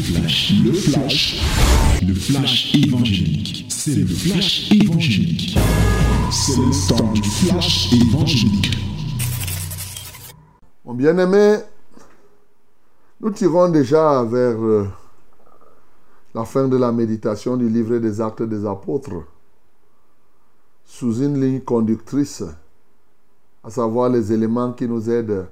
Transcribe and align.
le 0.00 0.72
flash, 0.72 1.42
le 2.06 2.14
flash 2.14 2.74
évangélique. 2.74 3.66
C'est 3.68 3.94
le 3.94 4.06
flash 4.06 4.72
évangélique. 4.72 5.58
C'est 6.30 6.56
le 6.56 6.88
temps 6.88 7.12
du 7.12 7.22
flash 7.22 7.92
évangélique. 7.92 8.78
Mon 10.86 10.94
bien-aimé, 10.94 11.58
nous 13.20 13.30
tirons 13.30 13.68
déjà 13.68 14.24
vers 14.24 14.58
euh, 14.62 14.88
la 16.34 16.46
fin 16.46 16.66
de 16.66 16.78
la 16.78 16.92
méditation 16.92 17.58
du 17.58 17.68
livre 17.68 17.98
des 17.98 18.22
actes 18.22 18.42
des 18.42 18.64
apôtres 18.64 19.22
sous 20.86 21.20
une 21.20 21.38
ligne 21.38 21.60
conductrice, 21.60 22.42
à 23.62 23.68
savoir 23.68 24.08
les 24.08 24.32
éléments 24.32 24.72
qui 24.72 24.88
nous 24.88 25.10
aident 25.10 25.46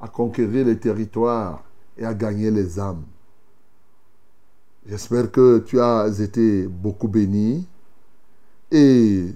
à 0.00 0.08
conquérir 0.08 0.64
les 0.64 0.78
territoires 0.78 1.62
et 1.98 2.06
à 2.06 2.14
gagner 2.14 2.50
les 2.50 2.80
âmes. 2.80 3.04
J'espère 4.86 5.30
que 5.30 5.58
tu 5.60 5.80
as 5.80 6.08
été 6.20 6.66
beaucoup 6.66 7.08
béni 7.08 7.66
et 8.70 9.26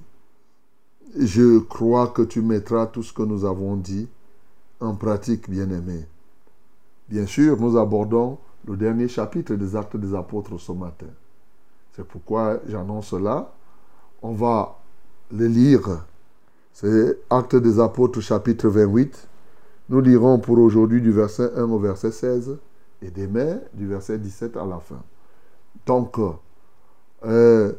je 1.19 1.59
crois 1.59 2.09
que 2.09 2.23
tu 2.23 2.43
mettras 2.43 2.87
tout 2.87 3.03
ce 3.03 3.13
que 3.13 3.23
nous 3.23 3.45
avons 3.45 3.77
dit 3.77 4.09
en 4.81 4.95
pratique, 4.95 5.49
bien-aimé. 5.49 6.07
Bien 7.09 7.27
sûr, 7.27 7.59
nous 7.59 7.79
abordons 7.79 8.39
le 8.67 8.77
dernier 8.77 9.09
chapitre 9.09 9.55
des 9.55 9.75
actes 9.75 9.97
des 9.97 10.15
apôtres 10.15 10.59
ce 10.59 10.73
matin. 10.73 11.07
C'est 11.97 12.07
pourquoi 12.07 12.61
j'annonce 12.69 13.09
cela. 13.09 13.53
On 14.23 14.33
va 14.33 14.79
le 15.33 15.47
lire. 15.47 16.05
C'est 16.73 17.19
Actes 17.31 17.57
des 17.57 17.81
apôtres 17.81 18.21
chapitre 18.21 18.69
28 18.69 19.29
nous 19.91 20.03
lirons 20.03 20.39
pour 20.39 20.59
aujourd'hui 20.59 21.01
du 21.01 21.11
verset 21.11 21.51
1 21.57 21.63
au 21.63 21.79
verset 21.79 22.11
16 22.11 22.59
et 23.01 23.11
demain 23.11 23.59
du 23.73 23.87
verset 23.87 24.19
17 24.19 24.57
à 24.59 24.67
la 24.67 24.79
fin. 24.79 25.03
Donc, 25.87 26.17
euh, 27.25 27.73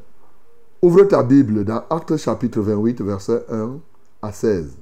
ouvre 0.81 1.03
ta 1.03 1.23
Bible 1.23 1.63
dans 1.63 1.83
Actes 1.89 2.17
chapitre 2.17 2.61
28, 2.61 3.01
verset 3.01 3.45
1 3.49 3.79
à 4.21 4.31
16. 4.31 4.77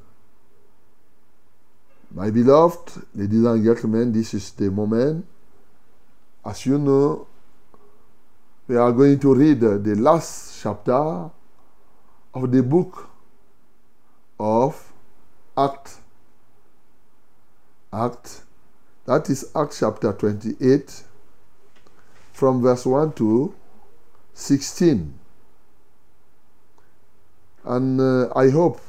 My 2.15 2.31
beloved, 2.31 3.03
ladies 3.15 3.45
and 3.45 3.63
gentlemen, 3.63 4.11
this 4.11 4.33
is 4.33 4.51
the 4.55 4.69
moment. 4.69 5.25
As 6.43 6.65
you 6.65 6.77
know, 6.77 7.27
we 8.67 8.77
are 8.77 8.91
going 8.93 9.19
to 9.19 9.33
read 9.33 9.59
the 9.59 9.95
last 9.95 10.59
chapter 10.61 11.29
of 12.33 12.51
the 12.51 12.63
book 12.63 13.09
of 14.39 14.93
Acts 15.57 15.99
Act. 17.91 18.43
That 19.05 19.29
is 19.29 19.49
Acts 19.55 19.79
chapter 19.79 20.13
28 20.13 21.03
from 22.37 22.61
verse 22.61 22.85
1 22.85 23.13
to 23.13 23.51
16. 24.35 25.11
And 27.65 27.99
uh, 27.99 28.31
I 28.35 28.51
hope, 28.51 28.79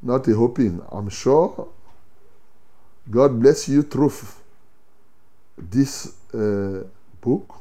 not 0.00 0.26
a 0.26 0.34
hoping, 0.34 0.80
I'm 0.90 1.10
sure 1.10 1.68
God 3.10 3.38
bless 3.38 3.68
you 3.68 3.82
through 3.82 4.12
this 5.58 6.14
uh, 6.32 6.84
book 7.20 7.60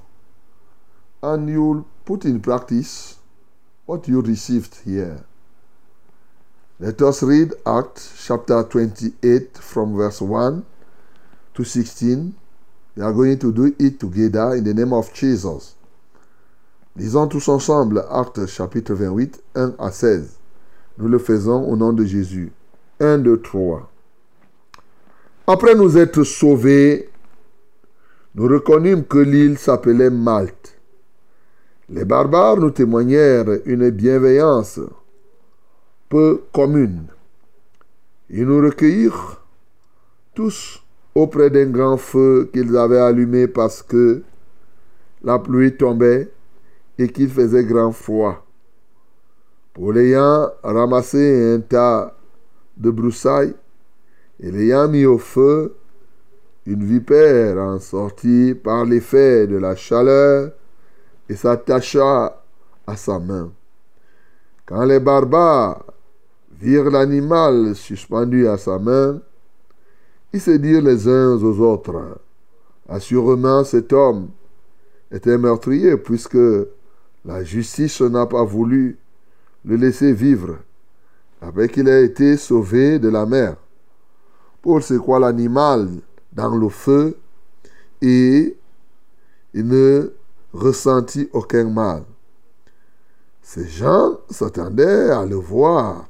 and 1.23 1.49
you'll 1.49 1.85
put 2.05 2.23
in 2.23 2.39
practice 2.39 3.17
what 3.85 4.07
you 4.07 4.21
received 4.21 4.79
here. 4.85 5.25
Let 6.79 7.01
us 7.01 7.21
read 7.21 7.51
Acts 7.65 8.25
chapter 8.25 8.63
28 8.63 9.57
from 9.57 9.97
verse 9.97 10.21
1 10.21 10.65
to 11.55 11.63
16. 11.65 12.38
We 12.99 13.05
are 13.05 13.13
going 13.13 13.39
to 13.39 13.53
do 13.53 13.73
it 13.79 13.97
together 13.97 14.55
in 14.55 14.65
the 14.65 14.73
name 14.73 14.91
of 14.91 15.13
Jesus. 15.13 15.73
Lisons 16.97 17.29
tous 17.29 17.47
ensemble 17.47 18.03
Actes 18.11 18.45
chapitre 18.47 18.93
28, 18.93 19.41
1 19.55 19.75
à 19.79 19.89
16. 19.89 20.37
Nous 20.97 21.07
le 21.07 21.17
faisons 21.17 21.63
au 21.63 21.77
nom 21.77 21.93
de 21.93 22.03
Jésus. 22.03 22.51
1, 22.99 23.19
2, 23.19 23.41
3. 23.41 23.89
Après 25.47 25.75
nous 25.75 25.97
être 25.97 26.25
sauvés, 26.25 27.09
nous 28.35 28.49
reconnûmes 28.49 29.05
que 29.05 29.19
l'île 29.19 29.57
s'appelait 29.57 30.09
Malte. 30.09 30.77
Les 31.87 32.03
barbares 32.03 32.57
nous 32.57 32.71
témoignèrent 32.71 33.47
une 33.63 33.91
bienveillance 33.91 34.81
peu 36.09 36.43
commune. 36.51 37.05
Ils 38.29 38.45
nous 38.45 38.59
recueillirent 38.61 39.41
tous 40.33 40.81
auprès 41.19 41.49
d'un 41.49 41.69
grand 41.69 41.97
feu 41.97 42.49
qu'ils 42.53 42.77
avaient 42.77 42.99
allumé 42.99 43.47
parce 43.47 43.83
que 43.83 44.23
la 45.23 45.37
pluie 45.37 45.75
tombait 45.75 46.31
et 46.97 47.09
qu'il 47.09 47.29
faisait 47.29 47.65
grand 47.65 47.91
froid. 47.91 48.45
Pour 49.73 49.91
l'ayant 49.91 50.49
ramassé 50.63 51.55
un 51.55 51.59
tas 51.59 52.15
de 52.77 52.89
broussailles 52.89 53.53
et 54.39 54.49
l'ayant 54.49 54.87
mis 54.87 55.05
au 55.05 55.17
feu, 55.17 55.75
une 56.65 56.83
vipère 56.85 57.57
en 57.57 57.79
sortit 57.79 58.55
par 58.55 58.85
l'effet 58.85 59.47
de 59.47 59.57
la 59.57 59.75
chaleur 59.75 60.51
et 61.27 61.35
s'attacha 61.35 62.41
à 62.87 62.95
sa 62.95 63.19
main. 63.19 63.51
Quand 64.65 64.85
les 64.85 64.99
barbares 64.99 65.83
virent 66.59 66.91
l'animal 66.91 67.75
suspendu 67.75 68.47
à 68.47 68.57
sa 68.57 68.79
main, 68.79 69.21
ils 70.33 70.41
se 70.41 70.51
dirent 70.51 70.81
les 70.81 71.07
uns 71.07 71.35
aux 71.35 71.59
autres, 71.59 72.19
Assurément 72.87 73.63
cet 73.63 73.93
homme 73.93 74.29
était 75.11 75.37
meurtrier 75.37 75.95
puisque 75.97 76.37
la 77.23 77.43
justice 77.43 78.01
n'a 78.01 78.25
pas 78.25 78.43
voulu 78.43 78.97
le 79.63 79.75
laisser 79.75 80.11
vivre, 80.11 80.57
après 81.41 81.69
qu'il 81.69 81.87
ait 81.87 82.05
été 82.05 82.35
sauvé 82.37 82.97
de 82.97 83.09
la 83.09 83.25
mer. 83.25 83.57
Pour 84.61 84.81
ce 84.81 84.95
quoi 84.95 85.19
l'animal 85.19 85.89
dans 86.33 86.55
le 86.55 86.69
feu? 86.69 87.15
Et 88.01 88.57
il 89.53 89.67
ne 89.67 90.11
ressentit 90.53 91.29
aucun 91.33 91.69
mal. 91.69 92.03
Ces 93.41 93.67
gens 93.67 94.19
s'attendaient 94.29 95.11
à 95.11 95.25
le 95.25 95.35
voir 95.35 96.07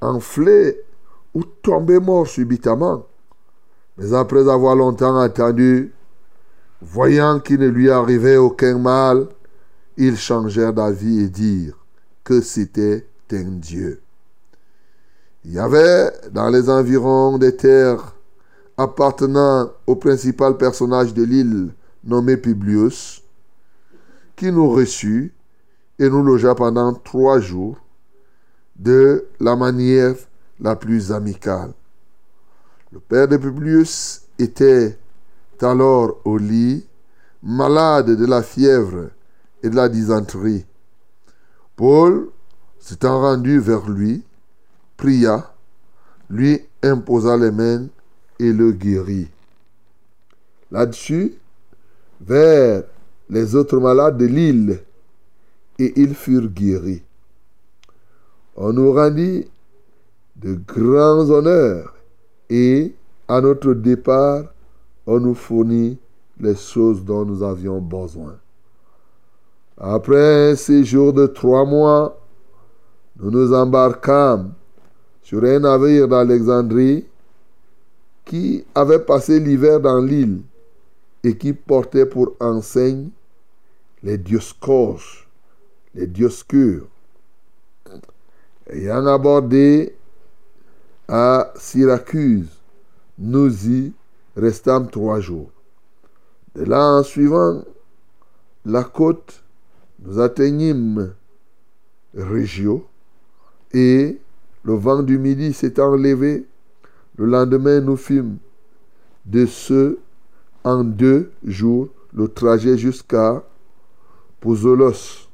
enflé 0.00 0.80
ou 1.34 1.42
tombé 1.44 1.98
mort 1.98 2.26
subitement. 2.26 3.06
Mais 3.98 4.12
après 4.14 4.48
avoir 4.48 4.76
longtemps 4.76 5.18
attendu, 5.18 5.92
voyant 6.80 7.40
qu'il 7.40 7.60
ne 7.60 7.68
lui 7.68 7.90
arrivait 7.90 8.36
aucun 8.36 8.78
mal, 8.78 9.28
ils 9.96 10.16
changèrent 10.16 10.72
d'avis 10.72 11.20
et 11.20 11.28
dirent 11.28 11.78
que 12.24 12.40
c'était 12.40 13.06
un 13.32 13.50
Dieu. 13.52 14.00
Il 15.44 15.52
y 15.52 15.58
avait 15.58 16.10
dans 16.30 16.48
les 16.50 16.70
environs 16.70 17.38
des 17.38 17.56
terres 17.56 18.14
appartenant 18.76 19.70
au 19.86 19.96
principal 19.96 20.56
personnage 20.56 21.14
de 21.14 21.22
l'île 21.22 21.74
nommé 22.04 22.36
Publius, 22.36 23.22
qui 24.36 24.50
nous 24.50 24.70
reçut 24.70 25.32
et 25.98 26.08
nous 26.08 26.22
logea 26.22 26.54
pendant 26.54 26.92
trois 26.94 27.38
jours 27.40 27.76
de 28.76 29.26
la 29.40 29.56
manière 29.56 30.14
la 30.60 30.76
plus 30.76 31.12
amicale. 31.12 31.72
Le 32.92 33.00
père 33.00 33.28
de 33.28 33.36
Publius 33.36 34.22
était 34.38 34.98
alors 35.60 36.20
au 36.24 36.38
lit, 36.38 36.86
malade 37.42 38.10
de 38.10 38.26
la 38.26 38.42
fièvre 38.42 39.10
et 39.62 39.70
de 39.70 39.76
la 39.76 39.88
dysenterie. 39.88 40.66
Paul, 41.76 42.30
s'étant 42.78 43.20
rendu 43.20 43.58
vers 43.60 43.88
lui, 43.88 44.24
pria, 44.96 45.54
lui 46.28 46.60
imposa 46.82 47.36
les 47.36 47.50
mains 47.50 47.86
et 48.38 48.52
le 48.52 48.72
guérit. 48.72 49.30
Là-dessus, 50.70 51.34
vers 52.20 52.82
les 53.30 53.54
autres 53.54 53.78
malades 53.78 54.18
de 54.18 54.26
l'île, 54.26 54.80
et 55.78 55.92
ils 56.00 56.14
furent 56.14 56.48
guéris 56.48 57.02
on 58.56 58.72
nous 58.72 58.92
rendit 58.92 59.46
de 60.42 60.54
grands 60.66 61.30
honneurs 61.30 61.94
et 62.50 62.94
à 63.28 63.40
notre 63.40 63.74
départ, 63.74 64.44
on 65.06 65.20
nous 65.20 65.34
fournit 65.34 65.98
les 66.40 66.56
choses 66.56 67.04
dont 67.04 67.24
nous 67.24 67.42
avions 67.42 67.80
besoin. 67.80 68.36
Après 69.78 70.50
un 70.50 70.54
séjour 70.54 71.12
de 71.12 71.26
trois 71.26 71.64
mois, 71.64 72.18
nous 73.18 73.30
nous 73.30 73.54
embarquâmes 73.54 74.52
sur 75.22 75.44
un 75.44 75.60
navire 75.60 76.08
d'Alexandrie 76.08 77.06
qui 78.24 78.64
avait 78.74 78.98
passé 78.98 79.40
l'hiver 79.40 79.80
dans 79.80 80.00
l'île 80.00 80.42
et 81.24 81.36
qui 81.36 81.52
portait 81.52 82.06
pour 82.06 82.34
enseigne 82.40 83.10
les 84.02 84.18
dioscores, 84.18 85.26
les 85.94 86.06
dioscures, 86.06 86.86
Ayant 88.68 89.06
abordé 89.06 89.94
à 91.14 91.52
Syracuse, 91.56 92.48
nous 93.18 93.68
y 93.68 93.92
restâmes 94.34 94.88
trois 94.88 95.20
jours. 95.20 95.50
De 96.54 96.64
là, 96.64 97.00
en 97.00 97.02
suivant 97.02 97.62
la 98.64 98.82
côte, 98.82 99.44
nous 99.98 100.18
atteignîmes 100.18 101.12
Régio 102.16 102.86
et 103.74 104.18
le 104.62 104.72
vent 104.72 105.02
du 105.02 105.18
midi 105.18 105.52
s'étant 105.52 105.96
levé, 105.96 106.46
le 107.16 107.26
lendemain 107.26 107.82
nous 107.82 107.98
fûmes 107.98 108.38
de 109.26 109.44
ce 109.44 109.98
en 110.64 110.82
deux 110.82 111.30
jours 111.44 111.88
le 112.14 112.26
trajet 112.28 112.78
jusqu'à 112.78 113.44
Pouzolos, 114.40 115.28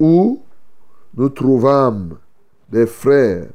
où 0.00 0.42
nous 1.14 1.28
trouvâmes 1.28 2.18
des 2.72 2.86
frères 2.86 3.48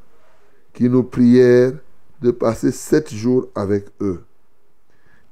qui 0.74 0.88
nous 0.88 1.04
prièrent 1.04 1.74
de 2.22 2.30
passer 2.30 2.72
sept 2.72 3.12
jours 3.12 3.48
avec 3.56 3.88
eux. 4.00 4.24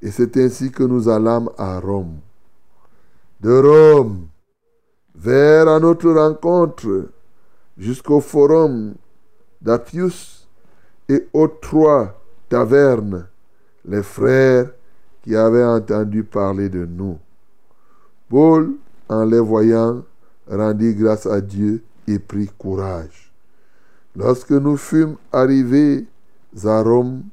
Et 0.02 0.10
c'est 0.10 0.36
ainsi 0.36 0.72
que 0.72 0.82
nous 0.82 1.08
allâmes 1.08 1.50
à 1.56 1.78
Rome. 1.78 2.18
De 3.40 3.56
Rome 3.58 4.26
vers 5.14 5.68
à 5.68 5.78
notre 5.78 6.10
rencontre 6.10 7.10
jusqu'au 7.78 8.20
forum 8.20 8.94
d'Appius 9.62 10.48
et 11.08 11.28
aux 11.32 11.48
trois 11.48 12.20
tavernes, 12.48 13.26
les 13.84 14.02
frères 14.02 14.70
qui 15.22 15.36
avaient 15.36 15.64
entendu 15.64 16.24
parler 16.24 16.68
de 16.68 16.84
nous. 16.84 17.18
Paul, 18.28 18.72
en 19.08 19.24
les 19.24 19.40
voyant, 19.40 20.02
rendit 20.50 20.94
grâce 20.94 21.26
à 21.26 21.40
Dieu 21.40 21.84
et 22.08 22.18
prit 22.18 22.50
courage. 22.58 23.25
Lorsque 24.16 24.50
nous 24.50 24.78
fûmes 24.78 25.16
arrivés 25.30 26.06
à 26.64 26.82
Rome, 26.82 27.24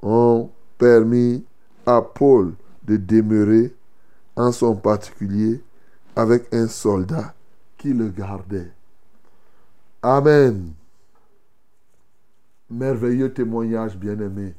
on 0.00 0.50
permit 0.78 1.44
à 1.84 2.00
Paul 2.00 2.54
de 2.82 2.96
demeurer 2.96 3.74
en 4.36 4.52
son 4.52 4.74
particulier 4.74 5.62
avec 6.16 6.52
un 6.54 6.66
soldat 6.66 7.34
qui 7.76 7.92
le 7.92 8.08
gardait. 8.08 8.72
Amen. 10.02 10.72
Merveilleux 12.70 13.32
témoignage, 13.32 13.98
bien-aimé. 13.98 14.54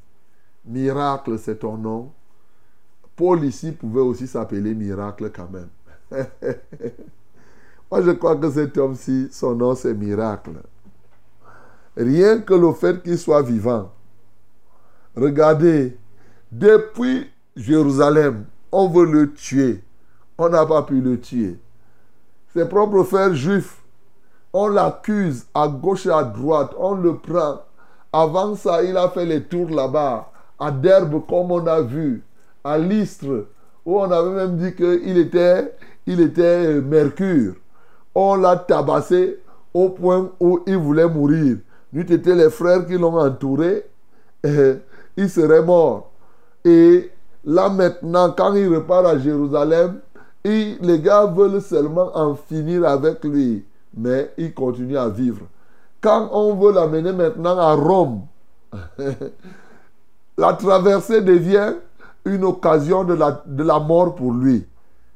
Miracle, 0.65 1.39
c'est 1.39 1.57
ton 1.57 1.77
nom. 1.77 2.11
Paul 3.15 3.43
ici 3.43 3.71
pouvait 3.71 4.01
aussi 4.01 4.27
s'appeler 4.27 4.75
Miracle 4.75 5.31
quand 5.35 5.49
même. 5.49 5.69
Moi, 7.91 8.01
je 8.03 8.11
crois 8.11 8.35
que 8.35 8.51
cet 8.51 8.77
homme-ci, 8.77 9.29
son 9.31 9.55
nom, 9.55 9.73
c'est 9.73 9.93
Miracle. 9.95 10.61
Rien 11.97 12.39
que 12.39 12.53
le 12.53 12.73
fait 12.73 13.01
qu'il 13.01 13.17
soit 13.17 13.41
vivant. 13.41 13.91
Regardez, 15.15 15.97
depuis 16.51 17.29
Jérusalem, 17.55 18.45
on 18.71 18.89
veut 18.89 19.05
le 19.05 19.33
tuer. 19.33 19.81
On 20.37 20.49
n'a 20.49 20.65
pas 20.65 20.83
pu 20.83 20.99
le 20.99 21.19
tuer. 21.19 21.57
Ses 22.53 22.65
propres 22.65 23.03
frères 23.03 23.33
juifs, 23.33 23.81
on 24.51 24.67
l'accuse 24.67 25.45
à 25.53 25.67
gauche 25.67 26.05
et 26.05 26.11
à 26.11 26.23
droite, 26.23 26.71
on 26.77 26.95
le 26.95 27.17
prend. 27.17 27.61
Avant 28.11 28.55
ça, 28.55 28.83
il 28.83 28.95
a 28.95 29.09
fait 29.09 29.25
les 29.25 29.43
tours 29.43 29.69
là-bas, 29.69 30.31
à 30.59 30.71
Derbe, 30.71 31.25
comme 31.27 31.51
on 31.51 31.65
a 31.67 31.81
vu, 31.81 32.23
à 32.63 32.77
Lystre, 32.77 33.47
où 33.85 33.99
on 33.99 34.09
avait 34.09 34.31
même 34.31 34.57
dit 34.57 34.73
qu'il 34.73 35.17
était, 35.17 35.75
il 36.05 36.21
était 36.21 36.79
Mercure. 36.81 37.55
On 38.13 38.35
l'a 38.35 38.55
tabassé 38.55 39.39
au 39.73 39.89
point 39.89 40.31
où 40.39 40.61
il 40.65 40.77
voulait 40.77 41.09
mourir. 41.09 41.57
Nous 41.95 42.01
étaient 42.01 42.35
les 42.35 42.49
frères 42.49 42.85
qui 42.85 42.97
l'ont 42.97 43.17
entouré. 43.17 43.85
il 44.43 45.29
serait 45.29 45.63
mort. 45.63 46.11
Et 46.65 47.09
là 47.45 47.69
maintenant, 47.69 48.33
quand 48.37 48.53
il 48.53 48.67
repart 48.67 49.05
à 49.05 49.17
Jérusalem, 49.17 49.99
les 50.43 50.99
gars 50.99 51.25
veulent 51.25 51.61
seulement 51.61 52.11
en 52.13 52.35
finir 52.35 52.85
avec 52.85 53.23
lui, 53.23 53.63
mais 53.95 54.33
il 54.37 54.53
continue 54.53 54.97
à 54.97 55.07
vivre. 55.07 55.45
Quand 56.01 56.29
on 56.33 56.55
veut 56.55 56.73
l'amener 56.73 57.13
maintenant 57.13 57.57
à 57.57 57.73
Rome, 57.73 58.23
la 60.37 60.53
traversée 60.53 61.21
devient 61.21 61.75
une 62.25 62.43
occasion 62.43 63.05
de 63.05 63.63
la 63.63 63.79
mort 63.79 64.15
pour 64.15 64.33
lui. 64.33 64.67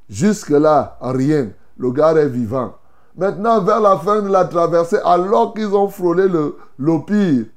Jusque-là, 0.10 0.98
rien. 1.02 1.50
Le 1.78 1.92
gars 1.92 2.14
est 2.14 2.30
vivant. 2.30 2.79
Maintenant, 3.20 3.60
vers 3.60 3.82
la 3.82 3.98
fin 3.98 4.22
de 4.22 4.30
la 4.30 4.46
traversée, 4.46 4.98
alors 5.04 5.54
qu'ils 5.54 5.76
ont 5.76 5.90
frôlé 5.90 6.30
le, 6.30 7.00
pire, 7.06 7.48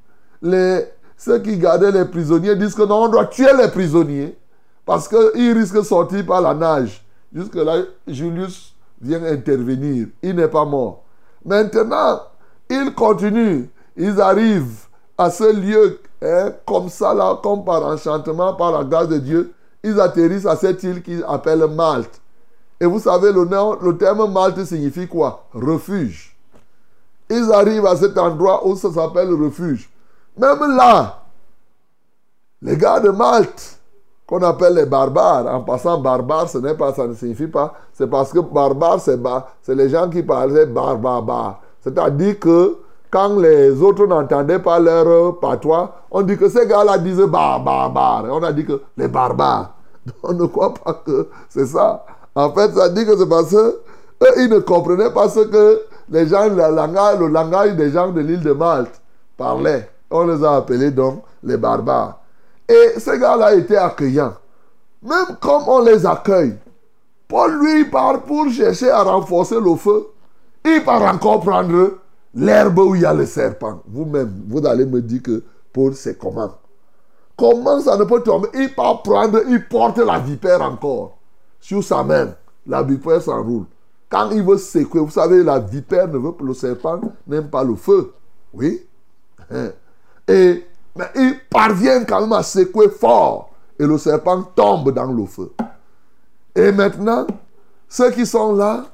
les, 0.42 0.88
ceux 1.16 1.38
qui 1.38 1.56
gardaient 1.56 1.92
les 1.92 2.04
prisonniers 2.04 2.56
disent 2.56 2.74
que 2.74 2.82
non, 2.82 3.04
on 3.04 3.08
doit 3.08 3.26
tuer 3.26 3.52
les 3.56 3.68
prisonniers 3.68 4.36
parce 4.84 5.06
qu'ils 5.06 5.56
risquent 5.56 5.76
de 5.76 5.82
sortir 5.82 6.26
par 6.26 6.40
la 6.40 6.52
nage. 6.52 7.04
Jusque-là, 7.32 7.76
Julius 8.08 8.74
vient 9.00 9.22
intervenir. 9.22 10.08
Il 10.20 10.34
n'est 10.34 10.48
pas 10.48 10.64
mort. 10.64 11.04
Maintenant, 11.44 12.22
il 12.68 12.92
continue. 12.92 13.70
Ils 13.96 14.20
arrivent 14.20 14.86
à 15.16 15.30
ce 15.30 15.54
lieu, 15.54 16.00
hein, 16.22 16.54
comme 16.66 16.88
ça, 16.88 17.14
là, 17.14 17.38
comme 17.40 17.64
par 17.64 17.86
enchantement, 17.86 18.54
par 18.54 18.72
la 18.72 18.82
grâce 18.82 19.08
de 19.08 19.18
Dieu. 19.18 19.52
Ils 19.84 20.00
atterrissent 20.00 20.46
à 20.46 20.56
cette 20.56 20.82
île 20.82 21.04
qu'ils 21.04 21.24
appellent 21.28 21.68
Malte. 21.68 22.20
Et 22.82 22.86
vous 22.86 22.98
savez, 22.98 23.32
le, 23.32 23.44
le 23.80 23.96
terme 23.96 24.32
Malte 24.32 24.64
signifie 24.64 25.06
quoi? 25.06 25.44
Refuge. 25.54 26.36
Ils 27.30 27.52
arrivent 27.52 27.86
à 27.86 27.94
cet 27.94 28.18
endroit 28.18 28.66
où 28.66 28.74
ça 28.74 28.90
s'appelle 28.90 29.32
refuge. 29.32 29.88
Même 30.36 30.76
là, 30.76 31.20
les 32.60 32.76
gars 32.76 32.98
de 32.98 33.10
Malte, 33.10 33.78
qu'on 34.26 34.42
appelle 34.42 34.74
les 34.74 34.86
barbares. 34.86 35.46
En 35.46 35.60
passant 35.60 35.96
barbare, 36.00 36.48
ce 36.48 36.58
n'est 36.58 36.74
pas, 36.74 36.92
ça 36.92 37.06
ne 37.06 37.14
signifie 37.14 37.46
pas. 37.46 37.72
C'est 37.92 38.08
parce 38.08 38.32
que 38.32 38.40
barbare, 38.40 38.98
c'est 38.98 39.74
les 39.76 39.88
gens 39.88 40.10
qui 40.10 40.24
parlaient 40.24 40.66
barbare. 40.66 41.60
C'est-à-dire 41.82 42.40
que 42.40 42.78
quand 43.12 43.38
les 43.38 43.80
autres 43.80 44.06
n'entendaient 44.06 44.58
pas 44.58 44.80
leur 44.80 45.38
patois, 45.38 45.98
on 46.10 46.22
dit 46.22 46.36
que 46.36 46.48
ces 46.48 46.66
gars-là 46.66 46.98
disaient 46.98 47.28
barbare. 47.28 48.24
On 48.28 48.42
a 48.42 48.50
dit 48.50 48.66
que 48.66 48.82
les 48.96 49.06
barbares. 49.06 49.74
On 50.24 50.32
ne 50.32 50.46
croit 50.46 50.74
pas 50.74 50.94
que 50.94 51.28
c'est 51.48 51.66
ça. 51.66 52.04
En 52.34 52.50
fait, 52.52 52.72
ça 52.72 52.88
dit 52.88 53.04
que 53.04 53.16
c'est 53.16 53.28
parce 53.28 53.50
que 53.50 53.80
ils 54.38 54.48
ne 54.48 54.60
comprenaient 54.60 55.10
pas 55.10 55.28
ce 55.28 55.40
que 55.40 55.82
les 56.08 56.28
gens, 56.28 56.48
le 56.48 56.74
langage, 56.74 57.18
le 57.18 57.28
langage 57.28 57.74
des 57.74 57.90
gens 57.90 58.10
de 58.10 58.20
l'île 58.20 58.42
de 58.42 58.52
Malte 58.52 59.00
parlaient. 59.36 59.90
On 60.10 60.26
les 60.26 60.44
a 60.44 60.56
appelés 60.56 60.90
donc 60.90 61.22
les 61.42 61.56
barbares. 61.56 62.20
Et 62.68 62.98
ces 62.98 63.18
gars-là 63.18 63.54
étaient 63.54 63.76
accueillants. 63.76 64.34
Même 65.02 65.36
comme 65.40 65.64
on 65.66 65.80
les 65.80 66.06
accueille, 66.06 66.56
Paul 67.26 67.58
lui 67.60 67.86
part 67.86 68.22
pour 68.22 68.48
chercher 68.50 68.90
à 68.90 69.02
renforcer 69.02 69.58
le 69.58 69.74
feu. 69.74 70.06
Il 70.64 70.84
part 70.84 71.02
encore 71.02 71.40
prendre 71.40 71.98
l'herbe 72.34 72.78
où 72.78 72.94
il 72.94 73.02
y 73.02 73.04
a 73.04 73.12
le 73.12 73.26
serpent. 73.26 73.80
Vous-même, 73.88 74.44
vous 74.48 74.64
allez 74.66 74.86
me 74.86 75.00
dire 75.00 75.22
que 75.22 75.42
Paul, 75.72 75.94
c'est 75.94 76.16
comment? 76.16 76.52
Comment 77.36 77.80
ça 77.80 77.96
ne 77.96 78.04
peut 78.04 78.22
tomber? 78.22 78.48
Il 78.54 78.72
part 78.74 79.02
prendre, 79.02 79.40
il 79.48 79.66
porte 79.66 79.98
la 79.98 80.18
vipère 80.18 80.62
encore 80.62 81.16
sur 81.62 81.82
sa 81.82 82.04
main. 82.04 82.34
La 82.66 82.82
vipère 82.82 83.22
s'enroule. 83.22 83.64
Quand 84.10 84.30
il 84.32 84.42
veut 84.42 84.58
secouer, 84.58 85.00
vous 85.00 85.10
savez, 85.10 85.42
la 85.42 85.58
vipère 85.58 86.08
ne 86.08 86.18
veut 86.18 86.32
pas, 86.32 86.44
le 86.44 86.52
serpent 86.52 87.00
n'aime 87.26 87.48
pas 87.48 87.64
le 87.64 87.76
feu. 87.76 88.12
Oui? 88.52 88.86
Et 90.28 90.66
mais 90.94 91.06
il 91.16 91.38
parvient 91.48 92.04
quand 92.04 92.20
même 92.20 92.32
à 92.32 92.42
secouer 92.42 92.88
fort. 92.90 93.50
Et 93.78 93.86
le 93.86 93.96
serpent 93.96 94.42
tombe 94.54 94.92
dans 94.92 95.10
le 95.10 95.24
feu. 95.24 95.52
Et 96.54 96.70
maintenant, 96.70 97.26
ceux 97.88 98.10
qui 98.10 98.26
sont 98.26 98.54
là 98.54 98.84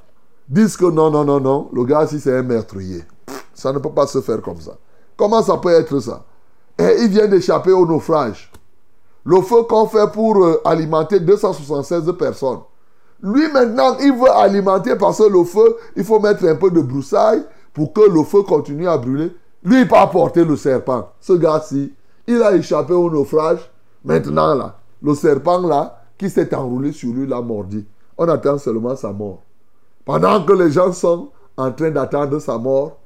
disent 0.48 0.76
que 0.76 0.84
non, 0.84 1.10
non, 1.10 1.24
non, 1.24 1.40
non, 1.40 1.68
le 1.72 1.84
gars, 1.84 2.06
si 2.06 2.20
c'est 2.20 2.36
un 2.36 2.42
meurtrier, 2.42 3.04
ça 3.52 3.72
ne 3.72 3.78
peut 3.78 3.90
pas 3.90 4.06
se 4.06 4.20
faire 4.20 4.40
comme 4.40 4.60
ça. 4.60 4.76
Comment 5.16 5.42
ça 5.42 5.56
peut 5.56 5.72
être 5.72 5.98
ça? 5.98 6.24
Et 6.78 7.02
il 7.02 7.08
vient 7.08 7.26
d'échapper 7.26 7.72
au 7.72 7.84
naufrage. 7.84 8.52
Le 9.28 9.42
feu 9.42 9.64
qu'on 9.64 9.86
fait 9.86 10.10
pour 10.10 10.42
euh, 10.42 10.58
alimenter 10.64 11.20
276 11.20 12.10
personnes. 12.18 12.60
Lui 13.22 13.46
maintenant, 13.52 13.98
il 14.00 14.14
veut 14.14 14.30
alimenter 14.30 14.96
parce 14.96 15.18
que 15.18 15.24
le 15.24 15.44
feu, 15.44 15.76
il 15.96 16.02
faut 16.02 16.18
mettre 16.18 16.46
un 16.46 16.54
peu 16.54 16.70
de 16.70 16.80
broussaille 16.80 17.44
pour 17.74 17.92
que 17.92 18.00
le 18.00 18.22
feu 18.22 18.42
continue 18.42 18.88
à 18.88 18.96
brûler. 18.96 19.36
Lui, 19.62 19.82
il 19.82 19.86
pas 19.86 20.06
porter 20.06 20.46
le 20.46 20.56
serpent. 20.56 21.10
Ce 21.20 21.34
gars-ci, 21.34 21.92
il 22.26 22.42
a 22.42 22.54
échappé 22.54 22.94
au 22.94 23.10
naufrage. 23.10 23.58
Maintenant, 24.02 24.54
là, 24.54 24.78
le 25.02 25.14
serpent, 25.14 25.60
là, 25.60 26.00
qui 26.16 26.30
s'est 26.30 26.54
enroulé 26.54 26.92
sur 26.92 27.12
lui, 27.12 27.26
l'a 27.26 27.42
mordi. 27.42 27.84
On 28.16 28.26
attend 28.30 28.56
seulement 28.56 28.96
sa 28.96 29.12
mort. 29.12 29.42
Pendant 30.06 30.42
que 30.42 30.54
les 30.54 30.70
gens 30.70 30.94
sont 30.94 31.28
en 31.58 31.70
train 31.72 31.90
d'attendre 31.90 32.38
sa 32.38 32.56
mort, 32.56 32.96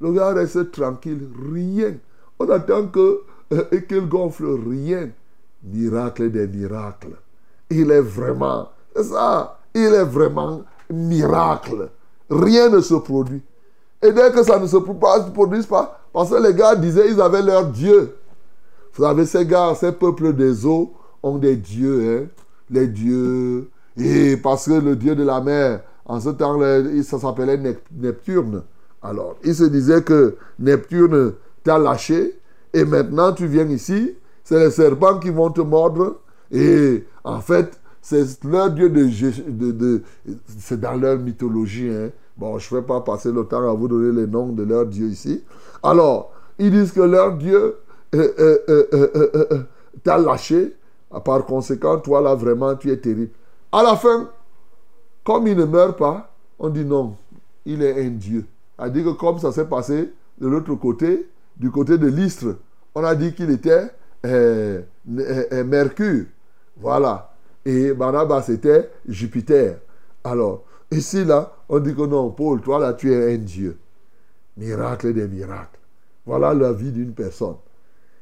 le 0.00 0.14
gars 0.14 0.32
reste 0.32 0.72
tranquille, 0.72 1.28
rien. 1.54 1.94
On 2.40 2.50
attend 2.50 2.88
que 2.88 3.20
euh, 3.52 3.80
qu'il 3.88 4.08
gonfle, 4.08 4.46
rien. 4.68 5.10
Miracle 5.62 6.30
des 6.30 6.46
miracles. 6.46 7.16
Il 7.70 7.90
est 7.90 8.00
vraiment, 8.00 8.68
c'est 8.94 9.04
ça, 9.04 9.58
il 9.74 9.82
est 9.82 10.04
vraiment 10.04 10.62
miracle. 10.90 11.90
Rien 12.28 12.68
ne 12.68 12.80
se 12.80 12.94
produit. 12.94 13.42
Et 14.02 14.12
dès 14.12 14.30
que 14.32 14.42
ça 14.42 14.58
ne 14.58 14.66
se 14.66 14.76
produit 14.76 15.62
pas, 15.62 16.00
parce 16.12 16.30
que 16.30 16.42
les 16.42 16.54
gars 16.54 16.74
disaient 16.74 17.10
ils 17.10 17.20
avaient 17.20 17.42
leur 17.42 17.66
Dieu. 17.66 18.16
Vous 18.94 19.04
savez, 19.04 19.26
ces 19.26 19.46
gars, 19.46 19.74
ces 19.74 19.92
peuples 19.92 20.32
des 20.32 20.66
eaux 20.66 20.92
ont 21.22 21.38
des 21.38 21.56
dieux, 21.56 22.24
hein, 22.24 22.26
les 22.70 22.86
dieux, 22.86 23.68
et 23.96 24.36
parce 24.36 24.66
que 24.66 24.72
le 24.72 24.96
dieu 24.96 25.14
de 25.14 25.22
la 25.22 25.40
mer, 25.40 25.82
en 26.06 26.20
ce 26.20 26.30
temps-là, 26.30 26.82
ça 27.04 27.18
s'appelait 27.18 27.60
Neptune. 27.92 28.62
Alors, 29.02 29.36
il 29.44 29.54
se 29.54 29.64
disait 29.64 30.02
que 30.02 30.36
Neptune 30.58 31.34
t'a 31.62 31.78
lâché, 31.78 32.36
et 32.72 32.84
maintenant 32.84 33.32
tu 33.32 33.46
viens 33.46 33.68
ici, 33.68 34.16
c'est 34.44 34.58
les 34.58 34.70
serpents 34.70 35.18
qui 35.18 35.30
vont 35.30 35.50
te 35.50 35.60
mordre, 35.60 36.20
et 36.50 37.04
en 37.24 37.40
fait, 37.40 37.80
c'est 38.02 38.42
leur 38.44 38.70
dieu 38.70 38.88
de... 38.88 40.02
c'est 40.58 40.80
dans 40.80 40.94
leur 40.94 41.18
mythologie. 41.18 41.88
Hein. 41.90 42.10
Bon, 42.36 42.58
je 42.58 42.74
ne 42.74 42.80
vais 42.80 42.86
pas 42.86 43.00
passer 43.02 43.30
le 43.30 43.44
temps 43.44 43.68
à 43.68 43.74
vous 43.74 43.88
donner 43.88 44.20
les 44.22 44.26
noms 44.26 44.48
de 44.48 44.62
leurs 44.62 44.86
dieux 44.86 45.08
ici. 45.08 45.44
Alors, 45.82 46.32
ils 46.58 46.70
disent 46.70 46.92
que 46.92 47.00
leur 47.00 47.36
dieu 47.36 47.76
euh, 48.14 48.32
euh, 48.68 48.86
euh, 48.94 49.62
t'a 50.02 50.18
lâché. 50.18 50.74
Par 51.24 51.44
conséquent, 51.44 51.98
toi 51.98 52.20
là, 52.20 52.34
vraiment, 52.34 52.76
tu 52.76 52.90
es 52.90 52.96
terrible. 52.96 53.32
À 53.72 53.82
la 53.82 53.96
fin, 53.96 54.30
comme 55.24 55.46
il 55.48 55.56
ne 55.56 55.64
meurt 55.64 55.98
pas, 55.98 56.32
on 56.58 56.68
dit 56.68 56.84
non, 56.84 57.16
il 57.66 57.82
est 57.82 58.04
un 58.04 58.10
dieu. 58.10 58.46
a 58.78 58.88
dit 58.88 59.02
que 59.02 59.10
comme 59.10 59.38
ça 59.38 59.50
s'est 59.50 59.64
passé 59.64 60.12
de 60.40 60.46
l'autre 60.46 60.74
côté, 60.76 61.28
du 61.56 61.70
côté 61.70 61.98
de 61.98 62.06
l'Istre, 62.06 62.56
on 62.94 63.02
a 63.04 63.14
dit 63.14 63.34
qu'il 63.34 63.50
était 63.50 63.90
Mercure. 64.24 66.26
Voilà. 66.76 67.30
Et 67.64 67.92
Barnabas 67.92 68.42
c'était 68.42 68.90
Jupiter. 69.08 69.76
Alors, 70.24 70.64
ici 70.90 71.24
là, 71.24 71.52
on 71.68 71.78
dit 71.78 71.94
que 71.94 72.02
non, 72.02 72.30
Paul, 72.30 72.60
toi 72.60 72.78
là, 72.78 72.94
tu 72.94 73.12
es 73.12 73.34
un 73.34 73.38
dieu. 73.38 73.78
Miracle 74.56 75.12
des 75.12 75.28
miracles. 75.28 75.78
Voilà 76.26 76.54
la 76.54 76.72
vie 76.72 76.92
d'une 76.92 77.12
personne. 77.12 77.56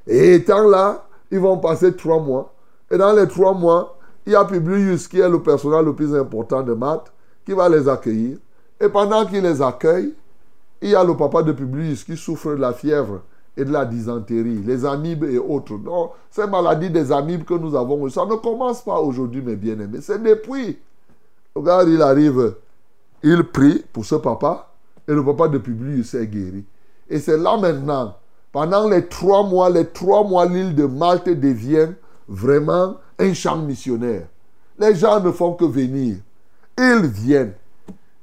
Et 0.06 0.34
étant 0.34 0.68
là, 0.68 1.06
ils 1.30 1.38
vont 1.38 1.58
passer 1.58 1.94
trois 1.94 2.20
mois. 2.20 2.54
Et 2.90 2.96
dans 2.96 3.12
les 3.12 3.28
trois 3.28 3.54
mois, 3.54 3.98
il 4.24 4.32
y 4.32 4.36
a 4.36 4.44
Publius 4.44 5.08
qui 5.08 5.20
est 5.20 5.28
le 5.28 5.42
personnel 5.42 5.84
le 5.84 5.94
plus 5.94 6.14
important 6.14 6.62
de 6.62 6.72
Math 6.72 7.12
qui 7.44 7.52
va 7.52 7.68
les 7.68 7.88
accueillir. 7.88 8.38
Et 8.80 8.88
pendant 8.88 9.26
qu'il 9.26 9.42
les 9.42 9.60
accueille, 9.60 10.14
il 10.80 10.90
y 10.90 10.94
a 10.94 11.02
le 11.02 11.16
papa 11.16 11.42
de 11.42 11.52
Publius 11.52 12.04
qui 12.04 12.16
souffre 12.16 12.50
de 12.50 12.60
la 12.60 12.72
fièvre 12.72 13.22
et 13.58 13.64
de 13.64 13.72
la 13.72 13.84
dysenterie, 13.84 14.62
les 14.64 14.84
amibes 14.86 15.24
et 15.24 15.36
autres. 15.36 15.76
Donc, 15.76 16.12
ces 16.30 16.46
maladies 16.46 16.90
des 16.90 17.10
amibes 17.10 17.44
que 17.44 17.54
nous 17.54 17.74
avons, 17.74 18.08
ça 18.08 18.24
ne 18.24 18.36
commence 18.36 18.82
pas 18.82 19.00
aujourd'hui, 19.00 19.42
mes 19.42 19.56
bien-aimés. 19.56 19.98
C'est 20.00 20.22
depuis. 20.22 20.78
Regarde, 21.56 21.88
il 21.88 22.00
arrive, 22.00 22.54
il 23.20 23.42
prie 23.42 23.84
pour 23.92 24.04
ce 24.04 24.14
papa, 24.14 24.70
et 25.08 25.12
le 25.12 25.24
papa 25.24 25.48
de 25.48 25.58
Publius 25.58 26.14
est 26.14 26.28
guéri. 26.28 26.64
Et 27.10 27.18
c'est 27.18 27.36
là 27.36 27.56
maintenant, 27.56 28.14
pendant 28.52 28.88
les 28.88 29.06
trois 29.08 29.42
mois, 29.42 29.68
les 29.70 29.86
trois 29.86 30.22
mois, 30.22 30.46
l'île 30.46 30.76
de 30.76 30.86
Malte 30.86 31.28
devient 31.28 31.88
vraiment 32.28 32.94
un 33.18 33.34
champ 33.34 33.56
missionnaire. 33.56 34.28
Les 34.78 34.94
gens 34.94 35.18
ne 35.18 35.32
font 35.32 35.54
que 35.54 35.64
venir. 35.64 36.18
Ils 36.78 37.06
viennent. 37.06 37.54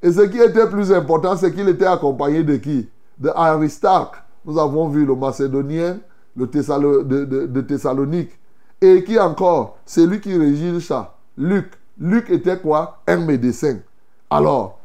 Et 0.02 0.14
ce 0.14 0.22
qui 0.22 0.38
était 0.38 0.70
plus 0.70 0.94
important, 0.94 1.36
c'est 1.36 1.54
qu'il 1.54 1.68
était 1.68 1.86
accompagné 1.86 2.42
de 2.44 2.56
qui? 2.56 2.88
De 3.18 3.30
Aristarque. 3.36 4.16
Nous 4.46 4.60
avons 4.60 4.88
vu 4.90 5.06
le 5.06 5.16
Macédonien 5.16 5.98
le 6.36 6.48
de, 6.48 7.62
Thessalonique. 7.62 8.32
Et 8.82 9.04
qui 9.04 9.18
encore? 9.18 9.78
C'est 9.86 10.06
lui 10.06 10.20
qui 10.20 10.38
régit 10.38 10.82
ça. 10.82 11.16
Luc. 11.38 11.72
Luc 11.98 12.30
était 12.30 12.60
quoi? 12.60 13.02
Un 13.08 13.18
médecin. 13.18 13.78
Alors, 14.30 14.80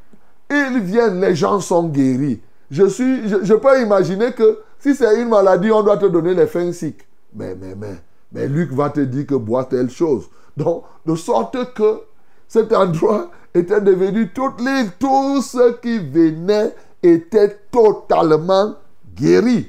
ils 0.49 0.81
viennent, 0.81 1.21
les 1.21 1.35
gens 1.35 1.61
sont 1.61 1.88
guéris. 1.88 2.40
Je, 2.71 3.55
peux 3.55 3.83
imaginer 3.83 4.33
que 4.33 4.61
si 4.79 4.95
c'est 4.95 5.21
une 5.21 5.29
maladie, 5.29 5.73
on 5.73 5.83
doit 5.83 5.97
te 5.97 6.07
donner 6.07 6.35
les 6.35 6.47
fins 6.47 6.73
cycles. 6.73 7.05
Mais, 7.35 7.57
mais, 7.61 7.75
mais, 7.75 7.97
mais 8.33 8.47
Luc 8.47 8.73
va 8.73 8.90
te 8.90 9.00
dire 9.00 9.26
que 9.26 9.35
bois 9.35 9.64
telle 9.64 9.90
chose. 9.90 10.29
Donc, 10.57 10.85
de 11.05 11.17
sorte 11.17 11.75
que 11.75 12.00
cet 12.47 12.73
endroit 12.73 13.31
était 13.55 13.81
devenu 13.81 14.33
toute 14.33 14.61
l'île. 14.61 14.90
Tous 15.00 15.43
ceux 15.43 15.79
qui 15.83 15.99
venaient 15.99 16.75
étaient 17.02 17.59
totalement 17.73 18.75
guéris. 19.14 19.69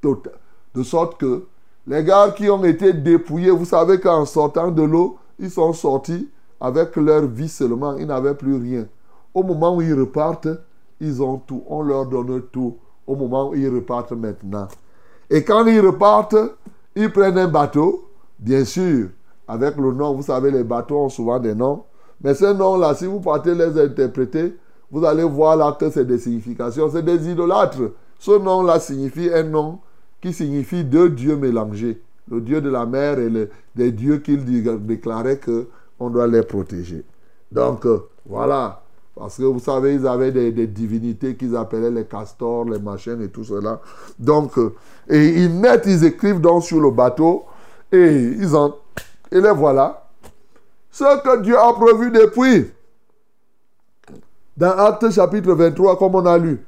Tota-, 0.00 0.30
de 0.74 0.82
sorte 0.82 1.18
que 1.18 1.44
les 1.86 2.02
gars 2.04 2.32
qui 2.36 2.50
ont 2.50 2.64
été 2.64 2.92
dépouillés, 2.92 3.50
vous 3.50 3.64
savez 3.64 4.00
qu'en 4.00 4.24
sortant 4.24 4.70
de 4.70 4.82
l'eau, 4.82 5.18
ils 5.38 5.50
sont 5.50 5.72
sortis 5.72 6.28
avec 6.60 6.96
leur 6.96 7.26
vie 7.26 7.48
seulement. 7.48 7.96
Ils 7.96 8.06
n'avaient 8.06 8.34
plus 8.34 8.56
rien. 8.56 8.86
Au 9.34 9.42
moment 9.42 9.76
où 9.76 9.82
ils 9.82 9.94
repartent, 9.94 10.48
ils 11.00 11.22
ont 11.22 11.38
tout. 11.38 11.62
On 11.68 11.82
leur 11.82 12.06
donne 12.06 12.42
tout 12.50 12.76
au 13.06 13.14
moment 13.14 13.50
où 13.50 13.54
ils 13.54 13.68
repartent 13.68 14.12
maintenant. 14.12 14.68
Et 15.30 15.44
quand 15.44 15.66
ils 15.66 15.80
repartent, 15.80 16.36
ils 16.94 17.12
prennent 17.12 17.38
un 17.38 17.48
bateau, 17.48 18.08
bien 18.38 18.64
sûr, 18.64 19.08
avec 19.46 19.76
le 19.76 19.92
nom. 19.92 20.14
Vous 20.14 20.22
savez, 20.22 20.50
les 20.50 20.64
bateaux 20.64 20.98
ont 20.98 21.08
souvent 21.08 21.38
des 21.38 21.54
noms. 21.54 21.84
Mais 22.20 22.34
ces 22.34 22.54
noms-là, 22.54 22.94
si 22.94 23.06
vous 23.06 23.20
partez 23.20 23.54
les 23.54 23.78
interpréter, 23.78 24.56
vous 24.90 25.04
allez 25.04 25.24
voir 25.24 25.56
là 25.56 25.76
que 25.78 25.90
c'est 25.90 26.04
des 26.04 26.18
significations. 26.18 26.88
C'est 26.90 27.02
des 27.02 27.30
idolâtres. 27.30 27.92
Ce 28.18 28.30
nom-là 28.30 28.80
signifie 28.80 29.30
un 29.32 29.44
nom 29.44 29.80
qui 30.20 30.32
signifie 30.32 30.84
deux 30.84 31.10
dieux 31.10 31.36
mélangés. 31.36 32.00
Le 32.30 32.40
dieu 32.40 32.60
de 32.60 32.68
la 32.68 32.86
mer 32.86 33.18
et 33.18 33.28
le, 33.28 33.50
des 33.74 33.92
dieux 33.92 34.18
qu'il 34.18 34.44
déclarait 34.84 35.38
qu'on 35.38 36.10
doit 36.10 36.26
les 36.26 36.42
protéger. 36.42 37.04
Donc, 37.52 37.86
euh, 37.86 38.08
voilà. 38.26 38.82
Parce 39.14 39.38
que 39.38 39.44
vous 39.44 39.60
savez, 39.60 39.94
ils 39.94 40.06
avaient 40.06 40.32
des, 40.32 40.66
divinités 40.66 41.36
qu'ils 41.36 41.56
appelaient 41.56 41.90
les 41.90 42.04
castors, 42.04 42.64
les 42.66 42.78
machines 42.78 43.22
et 43.22 43.28
tout 43.28 43.44
cela. 43.44 43.80
Donc, 44.18 44.58
euh, 44.58 44.74
et 45.08 45.42
ils 45.42 45.50
mettent, 45.50 45.86
ils 45.86 46.04
écrivent 46.04 46.40
donc 46.40 46.64
sur 46.64 46.80
le 46.80 46.90
bateau 46.90 47.44
et 47.90 48.12
ils 48.14 48.54
en. 48.54 48.76
Et 49.32 49.40
les 49.40 49.52
voilà. 49.52 50.06
Ce 50.90 51.22
que 51.22 51.42
Dieu 51.42 51.58
a 51.58 51.72
prévu 51.72 52.10
depuis. 52.10 52.70
Dans 54.56 54.70
Acte 54.70 55.10
chapitre 55.10 55.52
23, 55.52 55.98
comme 55.98 56.14
on 56.14 56.26
a 56.26 56.38
lu, 56.38 56.64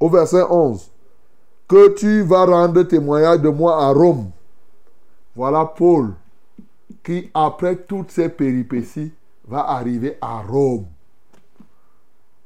au 0.00 0.08
verset 0.08 0.42
11, 0.48 0.90
que 1.68 1.94
tu 1.94 2.22
vas 2.22 2.44
rendre 2.44 2.82
témoignage 2.82 3.40
de 3.40 3.48
moi 3.48 3.84
à 3.84 3.92
Rome. 3.92 4.30
Voilà 5.34 5.64
Paul 5.64 6.14
qui, 7.02 7.30
après 7.34 7.76
toutes 7.76 8.10
ces 8.10 8.28
péripéties, 8.28 9.12
va 9.46 9.70
arriver 9.70 10.16
à 10.20 10.40
Rome. 10.42 10.86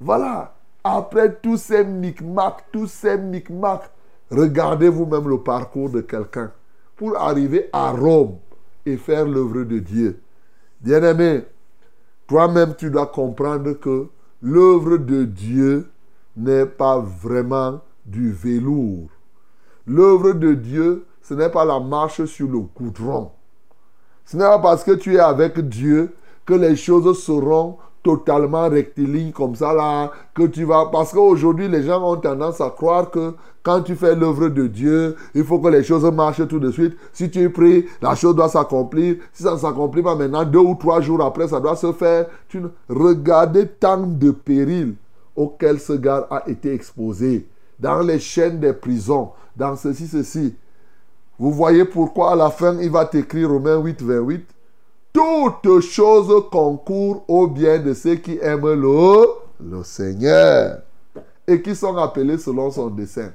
Voilà. 0.01 0.55
Après 0.83 1.35
tous 1.43 1.59
ces 1.59 1.85
micmacs, 1.85 2.65
tous 2.73 2.87
ces 2.87 3.19
micmacs, 3.19 3.91
regardez 4.31 4.89
vous-même 4.89 5.29
le 5.29 5.39
parcours 5.39 5.91
de 5.91 6.01
quelqu'un 6.01 6.51
pour 6.97 7.19
arriver 7.19 7.69
à 7.73 7.91
Rome 7.93 8.37
et 8.87 8.97
faire 8.97 9.27
l'œuvre 9.27 9.65
de 9.65 9.79
Dieu. 9.79 10.21
Bien-aimé, 10.81 11.45
toi-même 12.27 12.75
tu 12.77 12.91
dois 12.91 13.07
comprendre 13.07 13.73
que 13.75 14.09
l'œuvre 14.41 14.97
de 14.97 15.25
Dieu 15.25 15.91
n'est 16.37 16.67
pas 16.67 16.99
vraiment 16.99 17.81
du 18.07 18.33
velours. 18.33 19.09
L'œuvre 19.87 20.33
de 20.33 20.55
Dieu, 20.55 21.07
ce 21.23 21.35
n'est 21.35 21.49
pas 21.49 21.65
la 21.65 21.81
marche 21.81 22.25
sur 22.25 22.49
le 22.49 22.61
goudron. 22.61 23.31
Ce 24.25 24.37
n'est 24.37 24.45
pas 24.45 24.59
parce 24.59 24.85
que 24.85 24.93
tu 24.93 25.15
es 25.15 25.21
avec 25.21 25.59
Dieu 25.61 26.15
que 26.47 26.55
les 26.55 26.77
choses 26.77 27.21
seront 27.23 27.77
totalement 28.03 28.69
rectiligne 28.69 29.33
comme 29.33 29.55
ça 29.55 29.73
là, 29.73 30.11
que 30.35 30.45
tu 30.45 30.65
vas... 30.65 30.87
Parce 30.87 31.13
qu'aujourd'hui, 31.13 31.69
les 31.69 31.83
gens 31.83 32.03
ont 32.03 32.17
tendance 32.17 32.61
à 32.61 32.71
croire 32.71 33.11
que 33.11 33.35
quand 33.63 33.83
tu 33.83 33.95
fais 33.95 34.15
l'œuvre 34.15 34.49
de 34.49 34.67
Dieu, 34.67 35.17
il 35.35 35.45
faut 35.45 35.59
que 35.59 35.69
les 35.69 35.83
choses 35.83 36.05
marchent 36.05 36.47
tout 36.49 36.59
de 36.59 36.71
suite. 36.71 36.97
Si 37.13 37.31
tu 37.31 37.51
pries, 37.51 37.87
la 38.01 38.15
chose 38.15 38.35
doit 38.35 38.49
s'accomplir. 38.49 39.17
Si 39.33 39.43
ça 39.43 39.53
ne 39.53 39.59
s'accomplit 39.59 40.03
pas 40.03 40.15
maintenant, 40.15 40.45
deux 40.45 40.61
ou 40.61 40.75
trois 40.75 41.01
jours 41.01 41.23
après, 41.23 41.49
ça 41.49 41.61
doit 41.61 41.77
se 41.77 41.93
faire. 41.93 42.27
Tu... 42.49 42.63
Regardez 42.89 43.67
tant 43.67 43.99
de 43.99 44.31
périls 44.31 44.95
auxquels 45.41 45.81
ce 45.81 45.95
gars 45.95 46.27
a 46.31 46.49
été 46.49 46.73
exposé. 46.75 47.47
Dans 47.79 48.01
les 48.01 48.19
chaînes 48.19 48.61
des 48.61 48.75
prisons, 48.75 49.31
dans 49.57 49.75
ceci, 49.75 50.07
ceci. 50.07 50.55
Vous 51.39 51.53
voyez 51.53 51.87
pourquoi 51.87 52.33
à 52.33 52.37
la 52.37 52.51
fin, 52.51 52.79
il 52.79 52.91
va 52.91 53.07
t'écrire 53.07 53.49
Romains 53.49 53.79
8, 53.79 54.03
28 54.03 54.47
toutes 55.13 55.81
choses 55.81 56.45
concourent 56.53 57.25
au 57.27 57.49
bien 57.49 57.79
de 57.79 57.95
ceux 57.95 58.15
qui 58.17 58.39
aiment 58.41 58.75
le, 58.75 59.27
le 59.61 59.83
Seigneur 59.83 60.83
et 61.47 61.61
qui 61.61 61.75
sont 61.75 61.97
appelés 61.97 62.39
selon 62.39 62.71
son 62.71 62.89
dessein. 62.89 63.33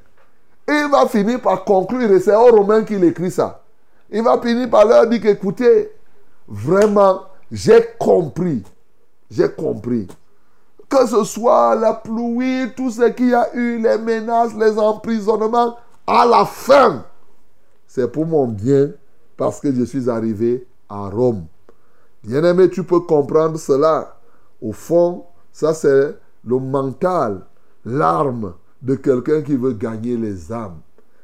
Et 0.68 0.72
il 0.72 0.90
va 0.90 1.06
finir 1.08 1.42
par 1.42 1.66
conclure, 1.66 2.10
et 2.12 2.20
c'est 2.20 2.36
aux 2.36 2.56
Romains 2.56 2.84
qu'il 2.84 3.04
écrit 3.04 3.30
ça. 3.32 3.62
Il 4.10 4.24
va 4.24 4.40
finir 4.42 4.70
par 4.70 4.86
leur 4.86 5.08
dire 5.08 5.22
qu'écoutez, 5.22 5.92
vraiment, 6.48 7.24
j'ai 7.52 7.86
compris, 8.00 8.64
j'ai 9.30 9.50
compris. 9.50 10.08
Que 10.96 11.08
ce 11.08 11.26
soit 11.26 11.76
la 11.76 11.94
pluie, 11.94 12.72
tout 12.74 12.90
ce 12.90 13.10
qu'il 13.10 13.28
y 13.28 13.34
a 13.34 13.54
eu, 13.54 13.82
les 13.82 13.98
menaces, 13.98 14.56
les 14.56 14.80
emprisonnements, 14.80 15.76
à 16.08 16.26
la 16.26 16.46
fin, 16.46 17.04
c'est 17.86 18.10
pour 18.10 18.26
mon 18.26 18.48
bien 18.48 18.92
parce 19.36 19.60
que 19.60 19.74
je 19.74 19.84
suis 19.84 20.10
arrivé 20.10 20.66
à 20.88 21.10
Rome. 21.10 21.48
Bien-aimé, 22.24 22.70
tu 22.70 22.84
peux 22.86 23.02
comprendre 23.02 23.60
cela. 23.60 24.16
Au 24.62 24.72
fond, 24.72 25.26
ça 25.52 25.74
c'est 25.74 26.18
le 26.46 26.60
mental, 26.60 27.42
l'arme 27.84 28.54
de 28.82 28.96
quelqu'un 28.96 29.42
qui 29.42 29.58
veut 29.58 29.74
gagner 29.74 30.16
les 30.16 30.54
âmes. 30.54 30.80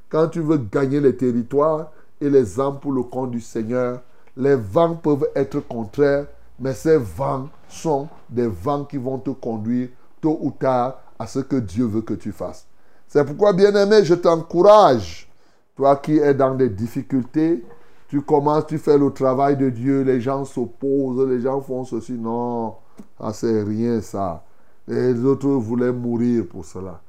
Quand 0.10 0.28
tu 0.28 0.42
veux 0.42 0.58
gagner 0.58 1.00
les 1.00 1.16
territoires 1.16 1.92
et 2.20 2.30
les 2.30 2.60
âmes 2.60 2.80
pour 2.82 2.92
le 2.92 3.04
compte 3.04 3.32
du 3.32 3.40
Seigneur, 3.40 4.02
les 4.36 4.56
vents 4.56 4.96
peuvent 4.96 5.30
être 5.34 5.62
contraires, 5.62 6.28
mais 6.62 6.74
ces 6.74 6.98
vents 6.98 7.50
sont 7.68 8.08
des 8.30 8.48
vents 8.48 8.86
qui 8.86 8.98
vont 8.98 9.18
te 9.18 9.32
conduire 9.32 9.90
tôt 10.22 10.38
ou 10.42 10.52
tard 10.52 11.00
à 11.18 11.28
ce 11.28 11.40
que 11.40 11.56
Dieu 11.56 11.86
veut 11.86 12.02
que 12.02 12.14
tu 12.14 12.32
fasses. 12.32 12.68
C'est 13.08 13.26
pourquoi, 13.26 13.52
bien-aimé, 13.54 14.06
je 14.06 14.14
t'encourage, 14.14 15.30
toi 15.76 15.98
qui 15.98 16.18
es 16.18 16.34
dans 16.34 16.56
des 16.56 16.70
difficultés, 16.70 17.64
tu 18.08 18.22
commences, 18.22 18.68
tu 18.68 18.78
fais 18.78 18.98
le 18.98 19.12
travail 19.12 19.58
de 19.58 19.70
Dieu, 19.70 20.04
les 20.04 20.22
gens 20.22 20.46
s'opposent, 20.46 21.28
les 21.28 21.42
gens 21.42 21.62
font 21.62 21.84
ceci. 21.84 22.14
Non, 22.14 22.76
ça 23.20 23.34
c'est 23.34 23.64
rien 23.64 24.02
ça. 24.02 24.44
Les 24.88 25.24
autres 25.26 25.48
voulaient 25.48 25.92
mourir 25.92 26.46
pour 26.50 26.66
cela. 26.66 27.02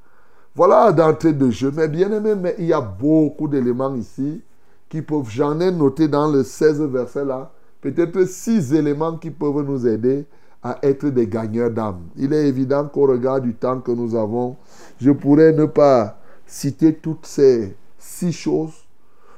Voilà 0.55 0.93
d'entrée 0.93 1.33
de 1.33 1.51
jeu. 1.51 1.73
Mais 1.75 1.89
bien 1.89 2.13
aimé, 2.13 2.35
mais 2.35 2.55
il 2.59 2.67
y 2.67 2.73
a 2.73 2.81
beaucoup 2.81 3.49
d'éléments 3.49 3.95
ici 3.95 4.43
qui 4.89 5.03
peuvent, 5.03 5.29
j'en 5.29 5.59
ai 5.61 5.71
noté 5.71 6.07
dans 6.07 6.31
le 6.31 6.45
16 6.45 6.83
verset 6.83 7.25
là, 7.25 7.51
peut-être 7.83 8.25
six 8.25 8.73
éléments 8.73 9.19
qui 9.19 9.31
peuvent 9.31 9.63
nous 9.63 9.87
aider 9.87 10.25
à 10.63 10.79
être 10.83 11.09
des 11.09 11.27
gagneurs 11.27 11.71
d'âme. 11.71 12.05
Il 12.17 12.33
est 12.33 12.49
évident 12.49 12.89
qu'au 12.89 13.07
regard 13.07 13.43
du 13.43 13.53
temps 13.55 13.81
que 13.81 13.93
nous 13.93 14.15
avons, 14.15 14.57
je 14.99 15.11
pourrais 15.11 15.53
ne 15.53 15.67
pas 15.67 16.19
citer 16.47 16.95
toutes 16.95 17.27
ces 17.27 17.77
six 17.99 18.33
choses 18.33 18.83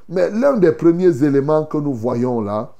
mais 0.07 0.29
l'un 0.29 0.57
des 0.57 0.71
premiers 0.71 1.23
éléments 1.23 1.65
que 1.65 1.77
nous 1.77 1.93
voyons 1.93 2.41
là, 2.41 2.73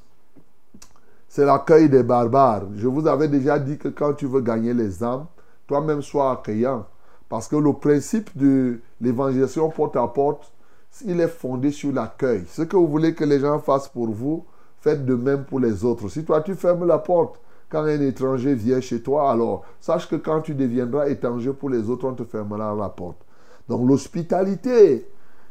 c'est 1.27 1.45
l'accueil 1.45 1.89
des 1.89 2.03
barbares. 2.03 2.65
Je 2.75 2.87
vous 2.87 3.07
avais 3.07 3.27
déjà 3.27 3.57
dit 3.57 3.77
que 3.77 3.87
quand 3.87 4.13
tu 4.13 4.27
veux 4.27 4.41
gagner 4.41 4.73
les 4.73 5.03
âmes, 5.03 5.25
toi-même 5.67 6.01
sois 6.01 6.31
accueillant. 6.31 6.85
Parce 7.27 7.47
que 7.47 7.55
le 7.55 7.73
principe 7.73 8.37
de 8.37 8.79
l'évangélisation 9.01 9.69
porte 9.69 9.95
à 9.95 10.07
porte, 10.07 10.53
il 11.03 11.19
est 11.19 11.27
fondé 11.27 11.71
sur 11.71 11.91
l'accueil. 11.91 12.45
Ce 12.47 12.61
que 12.61 12.77
vous 12.77 12.87
voulez 12.87 13.15
que 13.15 13.23
les 13.23 13.39
gens 13.39 13.59
fassent 13.59 13.89
pour 13.89 14.09
vous, 14.11 14.45
faites 14.85 15.03
de 15.03 15.15
même 15.15 15.45
pour 15.45 15.59
les 15.59 15.83
autres. 15.83 16.09
Si 16.09 16.23
toi 16.23 16.41
tu 16.41 16.53
fermes 16.53 16.85
la 16.85 16.99
porte 16.99 17.41
quand 17.69 17.79
un 17.79 17.99
étranger 18.01 18.53
vient 18.53 18.79
chez 18.79 19.01
toi, 19.01 19.31
alors 19.31 19.63
sache 19.79 20.07
que 20.07 20.15
quand 20.15 20.41
tu 20.41 20.53
deviendras 20.53 21.07
étranger 21.07 21.53
pour 21.53 21.71
les 21.71 21.89
autres, 21.89 22.07
on 22.07 22.13
te 22.13 22.23
fermera 22.23 22.75
la 22.75 22.89
porte. 22.89 23.17
Donc 23.67 23.89
l'hospitalité, 23.89 25.09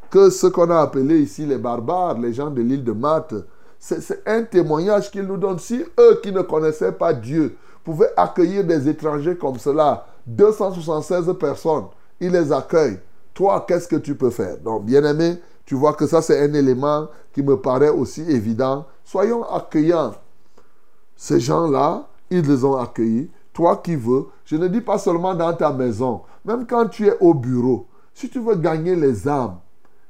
que 0.09 0.31
ce 0.31 0.47
qu'on 0.47 0.71
a 0.71 0.79
appelé 0.79 1.19
ici 1.19 1.45
les 1.47 1.59
barbares, 1.59 2.17
les 2.21 2.33
gens 2.33 2.49
de 2.49 2.63
l'île 2.63 2.85
de 2.85 2.93
Malte, 2.93 3.35
c'est 3.81 4.23
un 4.25 4.45
témoignage 4.45 5.11
qu'ils 5.11 5.27
nous 5.27 5.37
donnent. 5.37 5.59
Si 5.59 5.85
eux 5.99 6.21
qui 6.23 6.31
ne 6.31 6.43
connaissaient 6.43 6.93
pas 6.93 7.13
Dieu 7.13 7.57
pouvaient 7.83 8.13
accueillir 8.17 8.63
des 8.63 8.89
étrangers 8.89 9.37
comme 9.37 9.59
cela, 9.59 10.07
276 10.29 11.35
personnes, 11.41 11.87
ils 12.21 12.31
les 12.31 12.53
accueillent. 12.53 13.01
Toi, 13.35 13.65
qu'est-ce 13.67 13.89
que 13.89 13.97
tu 13.97 14.15
peux 14.15 14.31
faire? 14.31 14.59
Donc, 14.59 14.85
bien 14.85 15.03
aimé, 15.05 15.39
tu 15.65 15.75
vois 15.75 15.95
que 15.95 16.07
ça, 16.07 16.23
c'est 16.23 16.41
un 16.41 16.53
élément 16.53 17.09
qui 17.33 17.43
me 17.43 17.57
paraît 17.57 17.89
aussi 17.89 18.23
évident. 18.23 18.87
Soyons 19.05 19.45
accueillants. 19.45 20.15
Ces 21.17 21.41
gens-là, 21.41 22.09
ils 22.31 22.47
les 22.47 22.65
ont 22.65 22.77
accueillis. 22.77 23.31
Toi 23.53 23.81
qui 23.83 23.97
veux, 23.97 24.27
je 24.45 24.57
ne 24.57 24.69
dis 24.69 24.81
pas 24.81 24.99
seulement 24.99 25.35
dans 25.35 25.55
ta 25.55 25.73
maison, 25.73 26.23
même 26.45 26.67
quand 26.67 26.89
tu 26.89 27.07
es 27.07 27.17
au 27.21 27.35
bureau, 27.35 27.87
si 28.13 28.29
tu 28.29 28.41
veux 28.41 28.57
gagner 28.57 28.97
les 28.97 29.29
âmes, 29.29 29.59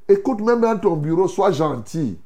Écoute, 0.08 0.40
même 0.42 0.60
dans 0.60 0.78
ton 0.78 0.96
bureau, 0.96 1.28
sois 1.28 1.50
gentil. 1.50 2.18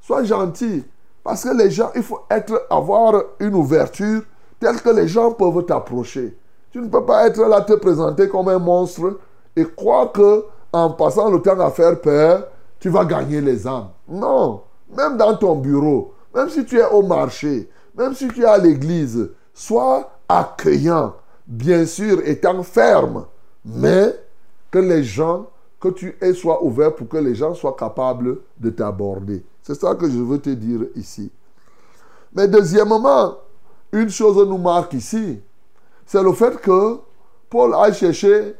Sois 0.00 0.24
gentil. 0.24 0.84
Parce 1.22 1.44
que 1.44 1.54
les 1.54 1.70
gens, 1.70 1.90
il 1.94 2.02
faut 2.02 2.20
être, 2.30 2.66
avoir 2.70 3.22
une 3.40 3.54
ouverture 3.54 4.22
telle 4.58 4.80
que 4.80 4.88
les 4.88 5.06
gens 5.06 5.32
peuvent 5.32 5.66
t'approcher. 5.66 6.36
Tu 6.70 6.80
ne 6.80 6.88
peux 6.88 7.04
pas 7.04 7.26
être 7.26 7.42
là, 7.42 7.60
te 7.60 7.74
présenter 7.74 8.28
comme 8.28 8.48
un 8.48 8.58
monstre 8.58 9.18
et 9.54 9.66
croire 9.66 10.12
que 10.12 10.44
en 10.72 10.90
passant 10.90 11.30
le 11.30 11.40
temps 11.40 11.58
à 11.60 11.70
faire 11.70 12.00
peur, 12.00 12.46
tu 12.78 12.88
vas 12.88 13.04
gagner 13.04 13.40
les 13.40 13.66
âmes. 13.66 13.88
Non. 14.08 14.62
Même 14.96 15.16
dans 15.16 15.36
ton 15.36 15.56
bureau, 15.56 16.14
même 16.34 16.48
si 16.48 16.64
tu 16.64 16.78
es 16.78 16.88
au 16.88 17.02
marché, 17.02 17.68
même 17.96 18.14
si 18.14 18.28
tu 18.28 18.42
es 18.42 18.46
à 18.46 18.58
l'église, 18.58 19.30
sois 19.52 20.10
accueillant. 20.28 21.14
Bien 21.46 21.86
sûr, 21.86 22.20
étant 22.24 22.62
ferme, 22.62 23.26
mais 23.64 24.14
que 24.70 24.78
les 24.78 25.02
gens 25.02 25.46
que 25.80 25.88
tu 25.88 26.16
es 26.20 26.32
soit 26.32 26.62
ouvert 26.62 26.94
pour 26.94 27.08
que 27.08 27.16
les 27.16 27.34
gens 27.34 27.54
soient 27.54 27.76
capables 27.76 28.38
de 28.58 28.70
t'aborder. 28.70 29.44
C'est 29.62 29.74
ça 29.74 29.94
que 29.94 30.08
je 30.08 30.18
veux 30.18 30.38
te 30.38 30.50
dire 30.50 30.80
ici. 30.94 31.30
Mais 32.34 32.48
deuxièmement, 32.48 33.36
une 33.92 34.10
chose 34.10 34.36
nous 34.46 34.58
marque 34.58 34.94
ici, 34.94 35.40
c'est 36.04 36.22
le 36.22 36.32
fait 36.32 36.60
que 36.60 36.98
Paul 37.48 37.74
a 37.74 37.92
cherché 37.92 38.54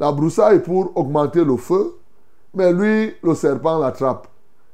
la 0.00 0.10
broussaille 0.10 0.62
pour 0.62 0.96
augmenter 0.96 1.44
le 1.44 1.56
feu, 1.58 1.94
mais 2.54 2.72
lui, 2.72 3.14
le 3.22 3.34
serpent 3.34 3.78
l'attrape. 3.78 4.26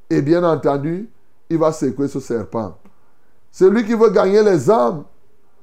Et 0.09 0.23
bien 0.23 0.45
entendu, 0.45 1.11
il 1.51 1.59
va 1.59 1.73
secouer 1.73 2.07
ce 2.07 2.21
serpent. 2.21 2.79
Celui 3.51 3.85
qui 3.85 3.95
veut 3.95 4.11
gagner 4.11 4.43
les 4.43 4.71
âmes 4.71 5.03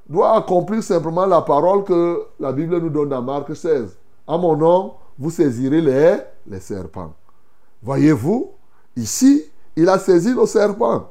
doit 0.07 0.35
accomplir 0.35 0.83
simplement 0.83 1.25
la 1.25 1.41
parole 1.41 1.85
que 1.85 2.23
la 2.39 2.51
Bible 2.51 2.77
nous 2.79 2.89
donne 2.89 3.09
dans 3.09 3.21
Marc 3.21 3.55
16. 3.55 3.97
À 4.27 4.37
mon 4.37 4.55
nom, 4.57 4.93
vous 5.17 5.31
saisirez 5.31 5.81
les, 6.45 6.59
serpents. 6.59 7.13
Voyez-vous, 7.81 8.51
ici, 8.97 9.45
il 9.77 9.87
a 9.87 9.97
saisi 9.97 10.33
le 10.33 10.45
serpent. 10.45 11.09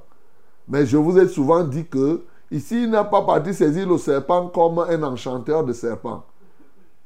Mais 0.69 0.85
je 0.85 0.99
vous 0.99 1.19
ai 1.19 1.27
souvent 1.27 1.65
dit 1.65 1.87
que 1.87 2.23
ici, 2.51 2.85
il 2.85 2.91
n'a 2.91 3.05
pas 3.05 3.23
parti 3.23 3.55
saisir 3.55 3.89
le 3.89 3.97
serpent 3.97 4.49
comme 4.49 4.79
un 4.79 5.03
enchanteur 5.03 5.65
de 5.65 5.73
serpents. 5.73 6.25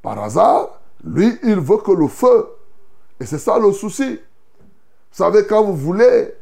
Par 0.03 0.19
hasard, 0.23 0.76
lui, 1.05 1.39
il 1.43 1.61
veut 1.61 1.79
que 1.79 1.93
le 1.93 2.09
feu. 2.09 2.49
Et 3.21 3.27
c'est 3.27 3.39
ça 3.39 3.59
le 3.59 3.73
souci. 3.73 4.15
Vous 4.15 5.25
savez, 5.25 5.47
quand 5.47 5.63
vous 5.65 5.77
voulez 5.77 6.35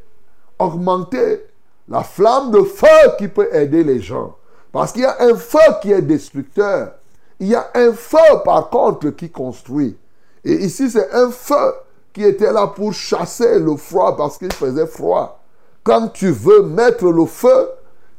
augmenter 0.59 1.45
la 1.89 2.03
flamme 2.03 2.51
de 2.51 2.63
feu 2.63 2.87
qui 3.19 3.29
peut 3.29 3.49
aider 3.53 3.85
les 3.85 4.01
gens, 4.01 4.37
parce 4.73 4.93
qu'il 4.93 5.03
y 5.03 5.07
a 5.07 5.17
un 5.21 5.37
feu 5.37 5.59
qui 5.83 5.93
est 5.93 6.03
destructeur, 6.03 6.95
il 7.39 7.49
y 7.49 7.55
a 7.55 7.71
un 7.75 7.93
feu 7.93 8.19
par 8.45 8.71
contre 8.71 9.11
qui 9.11 9.31
construit. 9.31 9.97
Et 10.45 10.65
ici, 10.65 10.91
c'est 10.91 11.13
un 11.13 11.31
feu 11.31 11.75
qui 12.13 12.25
était 12.25 12.53
là 12.53 12.69
pour 12.69 12.93
chasser 12.93 13.59
le 13.59 13.77
froid 13.77 14.17
parce 14.17 14.39
qu'il 14.39 14.53
faisait 14.53 14.87
froid. 14.87 15.41
Quand 15.83 16.09
tu 16.09 16.31
veux 16.31 16.63
mettre 16.63 17.07
le 17.07 17.27
feu 17.27 17.69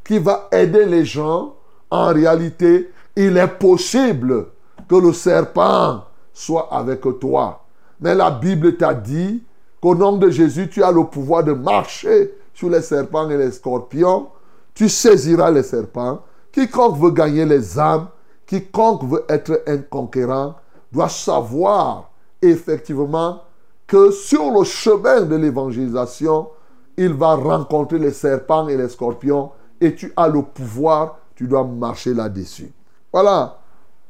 qui 0.04 0.20
va 0.20 0.48
aider 0.52 0.86
les 0.86 1.06
gens, 1.06 1.56
en 1.90 2.14
réalité, 2.14 2.92
il 3.16 3.38
est 3.38 3.60
possible 3.60 4.48
que 4.88 4.96
le 4.96 5.14
serpent 5.14 6.04
soit 6.36 6.68
avec 6.72 7.02
toi. 7.20 7.64
Mais 8.02 8.14
la 8.14 8.30
Bible 8.30 8.76
t'a 8.76 8.94
dit 8.94 9.42
qu'au 9.82 9.96
nom 9.96 10.18
de 10.18 10.30
Jésus, 10.30 10.70
tu 10.70 10.84
as 10.84 10.92
le 10.92 11.06
pouvoir 11.06 11.44
de 11.44 11.54
marcher 11.54 12.34
sur 12.54 12.70
les 12.70 12.82
serpents 12.82 13.30
et 13.30 13.38
les 13.38 13.52
scorpions. 13.52 14.28
Tu 14.74 14.90
saisiras 14.90 15.50
les 15.50 15.64
serpents. 15.64 16.20
Quiconque 16.52 16.98
veut 16.98 17.12
gagner 17.12 17.46
les 17.46 17.80
âmes, 17.80 18.08
quiconque 18.46 19.06
veut 19.06 19.26
être 19.30 19.64
un 19.66 19.78
conquérant, 19.78 20.56
doit 20.92 21.10
savoir 21.10 22.12
effectivement 22.42 23.42
que 23.88 24.12
sur 24.12 24.52
le 24.52 24.64
chemin 24.66 25.22
de 25.22 25.36
l'évangélisation, 25.36 26.50
il 26.98 27.14
va 27.14 27.36
rencontrer 27.36 28.00
les 28.00 28.12
serpents 28.12 28.68
et 28.68 28.78
les 28.78 28.90
scorpions 28.90 29.52
et 29.80 29.96
tu 29.96 30.12
as 30.16 30.28
le 30.28 30.42
pouvoir, 30.42 31.20
tu 31.36 31.48
dois 31.48 31.64
marcher 31.64 32.14
là-dessus. 32.14 32.72
Voilà, 33.12 33.58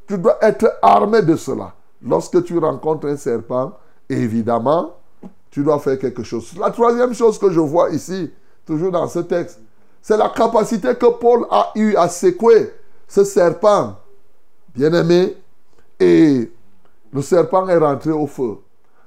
tu 0.07 0.17
dois 0.17 0.37
être 0.41 0.77
armé 0.81 1.21
de 1.21 1.35
cela. 1.35 1.73
Lorsque 2.07 2.43
tu 2.43 2.57
rencontres 2.57 3.07
un 3.07 3.17
serpent, 3.17 3.73
évidemment, 4.09 4.95
tu 5.49 5.63
dois 5.63 5.79
faire 5.79 5.97
quelque 5.97 6.23
chose. 6.23 6.53
La 6.59 6.69
troisième 6.69 7.13
chose 7.13 7.39
que 7.39 7.49
je 7.49 7.59
vois 7.59 7.89
ici, 7.89 8.31
toujours 8.65 8.91
dans 8.91 9.07
ce 9.07 9.19
texte, 9.19 9.59
c'est 10.01 10.17
la 10.17 10.29
capacité 10.29 10.93
que 10.95 11.07
Paul 11.17 11.45
a 11.49 11.71
eu 11.75 11.95
à 11.95 12.07
secouer 12.07 12.71
ce 13.07 13.23
serpent, 13.23 13.95
bien-aimé, 14.75 15.35
et 15.99 16.51
le 17.11 17.21
serpent 17.21 17.67
est 17.69 17.77
rentré 17.77 18.11
au 18.11 18.27
feu. 18.27 18.57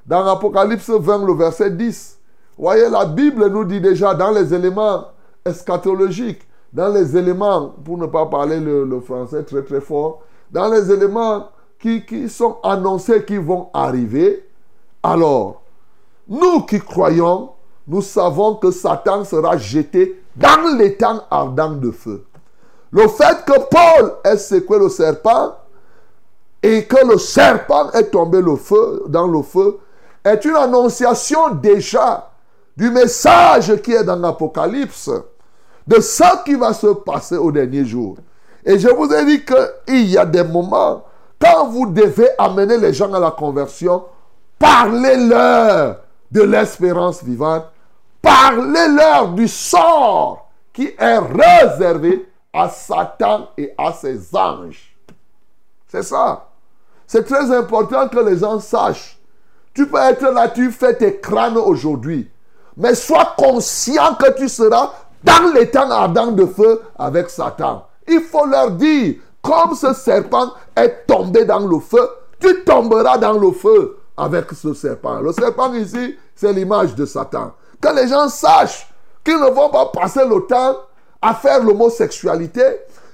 Dans 0.06 0.26
Apocalypse 0.26 0.88
20, 0.90 1.26
le 1.26 1.34
verset 1.34 1.70
10, 1.70 2.18
voyez, 2.56 2.88
la 2.88 3.04
Bible 3.04 3.46
nous 3.48 3.64
dit 3.64 3.80
déjà 3.80 4.14
dans 4.14 4.30
les 4.30 4.52
éléments 4.52 5.04
eschatologiques, 5.44 6.42
dans 6.72 6.88
les 6.88 7.16
éléments, 7.16 7.74
pour 7.84 7.98
ne 7.98 8.06
pas 8.06 8.26
parler 8.26 8.58
le, 8.58 9.00
français 9.00 9.42
très 9.44 9.62
très 9.62 9.80
fort, 9.80 10.22
dans 10.50 10.68
les 10.68 10.90
éléments 10.90 11.48
qui, 11.80 12.04
qui 12.04 12.28
sont 12.28 12.58
annoncés 12.62 13.24
qui 13.24 13.36
vont 13.36 13.70
arriver, 13.72 14.46
alors, 15.02 15.62
nous 16.28 16.62
qui 16.62 16.80
croyons, 16.80 17.50
nous 17.86 18.02
savons 18.02 18.56
que 18.56 18.70
Satan 18.70 19.24
sera 19.24 19.56
jeté 19.56 20.22
dans 20.36 20.76
les 20.76 20.96
temps 20.96 21.22
ardents 21.30 21.72
de 21.72 21.90
feu. 21.90 22.24
Le 22.90 23.06
fait 23.08 23.44
que 23.46 23.58
Paul 23.70 24.14
ait 24.24 24.36
secoué 24.36 24.78
le 24.78 24.88
serpent, 24.88 25.54
et 26.62 26.84
que 26.84 27.06
le 27.06 27.18
serpent 27.18 27.90
est 27.92 28.10
tombé 28.10 28.40
le 28.40 28.56
feu, 28.56 29.04
dans 29.08 29.26
le 29.26 29.42
feu 29.42 29.78
est 30.24 30.44
une 30.44 30.56
annonciation 30.56 31.50
déjà 31.50 32.30
du 32.76 32.90
message 32.90 33.80
qui 33.82 33.92
est 33.92 34.04
dans 34.04 34.16
l'Apocalypse, 34.16 35.10
de 35.86 36.00
ce 36.00 36.44
qui 36.44 36.54
va 36.54 36.72
se 36.72 36.88
passer 36.88 37.36
au 37.36 37.50
dernier 37.50 37.84
jour. 37.84 38.16
Et 38.64 38.78
je 38.78 38.88
vous 38.88 39.10
ai 39.12 39.24
dit 39.24 39.44
qu'il 39.44 40.10
y 40.10 40.18
a 40.18 40.26
des 40.26 40.44
moments, 40.44 41.04
quand 41.40 41.68
vous 41.68 41.86
devez 41.86 42.28
amener 42.38 42.78
les 42.78 42.92
gens 42.92 43.12
à 43.12 43.20
la 43.20 43.30
conversion, 43.30 44.04
parlez-leur 44.58 46.00
de 46.30 46.42
l'espérance 46.42 47.22
vivante, 47.22 47.64
parlez-leur 48.20 49.28
du 49.28 49.48
sort 49.48 50.48
qui 50.72 50.94
est 50.98 51.18
réservé 51.18 52.28
à 52.52 52.68
Satan 52.68 53.48
et 53.56 53.72
à 53.78 53.92
ses 53.92 54.34
anges. 54.34 54.96
C'est 55.88 56.02
ça. 56.02 56.48
C'est 57.06 57.24
très 57.24 57.50
important 57.50 58.08
que 58.08 58.18
les 58.18 58.38
gens 58.38 58.60
sachent. 58.60 59.18
Tu 59.74 59.86
peux 59.86 59.98
être 59.98 60.30
là, 60.30 60.48
tu 60.48 60.70
fais 60.70 60.94
tes 60.94 61.18
crânes 61.18 61.56
aujourd'hui. 61.56 62.30
Mais 62.76 62.94
sois 62.94 63.34
conscient 63.36 64.14
que 64.14 64.32
tu 64.36 64.48
seras 64.48 64.92
dans 65.24 65.52
les 65.54 65.70
temps 65.70 65.90
ardents 65.90 66.32
de 66.32 66.46
feu 66.46 66.82
avec 66.98 67.30
Satan. 67.30 67.86
Il 68.06 68.20
faut 68.20 68.46
leur 68.46 68.70
dire, 68.72 69.16
comme 69.48 69.74
ce 69.74 69.94
serpent 69.94 70.52
est 70.76 71.06
tombé 71.06 71.46
dans 71.46 71.66
le 71.66 71.78
feu, 71.80 72.06
tu 72.38 72.64
tomberas 72.64 73.16
dans 73.16 73.32
le 73.32 73.50
feu 73.52 73.96
avec 74.14 74.52
ce 74.52 74.74
serpent. 74.74 75.20
Le 75.20 75.32
serpent 75.32 75.72
ici, 75.72 76.16
c'est 76.36 76.52
l'image 76.52 76.94
de 76.94 77.06
Satan. 77.06 77.52
Que 77.80 77.94
les 77.96 78.08
gens 78.08 78.28
sachent 78.28 78.92
qu'ils 79.24 79.40
ne 79.40 79.48
vont 79.48 79.70
pas 79.70 79.86
passer 79.86 80.26
le 80.28 80.46
temps 80.46 80.76
à 81.22 81.32
faire 81.32 81.64
l'homosexualité. 81.64 82.62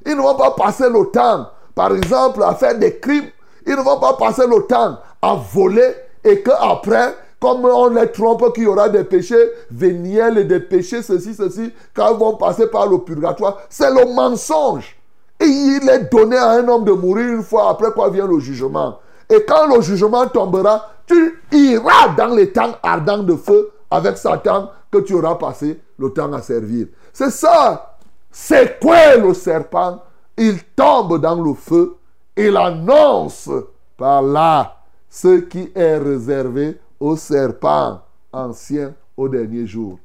Ils 0.05 0.17
ne 0.17 0.23
vont 0.23 0.35
pas 0.35 0.51
passer 0.51 0.91
le 0.91 1.05
temps, 1.13 1.47
par 1.73 1.95
exemple, 1.95 2.43
à 2.43 2.55
faire 2.57 2.77
des 2.77 2.99
crimes. 2.99 3.31
Ils 3.65 3.77
ne 3.77 3.83
vont 3.83 4.01
pas 4.01 4.15
passer 4.15 4.47
le 4.47 4.67
temps 4.67 4.99
à 5.23 5.35
voler 5.53 5.95
et 6.25 6.43
qu'après, 6.43 7.15
comme 7.41 7.65
on 7.65 7.91
les 7.91 8.11
trompe 8.11 8.53
qu'il 8.55 8.65
y 8.65 8.67
aura 8.67 8.89
des 8.89 9.05
péchés 9.05 9.53
véniels 9.71 10.39
et 10.39 10.45
des 10.45 10.61
péchés 10.61 11.03
ceci, 11.03 11.33
ceci, 11.33 11.73
quand 11.95 12.13
ils 12.13 12.19
vont 12.19 12.37
passer 12.37 12.67
par 12.67 12.89
le 12.89 12.99
purgatoire, 12.99 13.59
c'est 13.71 13.91
le 13.91 14.13
mensonge. 14.13 14.97
Il 15.41 15.89
est 15.89 16.11
donné 16.11 16.37
à 16.37 16.51
un 16.51 16.69
homme 16.69 16.85
de 16.85 16.93
mourir 16.93 17.35
une 17.35 17.43
fois, 17.43 17.71
après 17.71 17.91
quoi 17.93 18.11
vient 18.11 18.27
le 18.27 18.39
jugement. 18.39 18.99
Et 19.29 19.45
quand 19.47 19.75
le 19.75 19.81
jugement 19.83 20.27
tombera, 20.29 20.91
tu 21.07 21.43
iras 21.53 22.15
dans 22.17 22.35
les 22.35 22.53
temps 22.53 22.75
ardents 22.83 23.23
de 23.23 23.35
feu 23.35 23.71
avec 23.91 24.17
Satan 24.17 24.71
que 24.91 24.99
tu 24.99 25.15
auras 25.15 25.35
passé 25.37 25.81
le 25.99 26.11
temps 26.13 26.33
à 26.33 26.41
servir. 26.41 26.87
C'est 27.13 27.31
ça. 27.31 27.97
C'est 28.31 28.81
quoi 28.81 29.17
le 29.17 29.35
serpent? 29.35 30.03
Il 30.37 30.63
tombe 30.77 31.21
dans 31.21 31.41
le 31.41 31.55
feu. 31.55 31.97
Il 32.37 32.57
annonce 32.57 33.49
par 33.97 34.23
là 34.23 34.77
ce 35.09 35.41
qui 35.41 35.71
est 35.75 35.99
réservé 35.99 36.81
au 36.99 37.17
serpent 37.17 38.01
ancien 38.33 38.95
au 39.17 39.29
dernier 39.29 39.67
jour. 39.67 39.99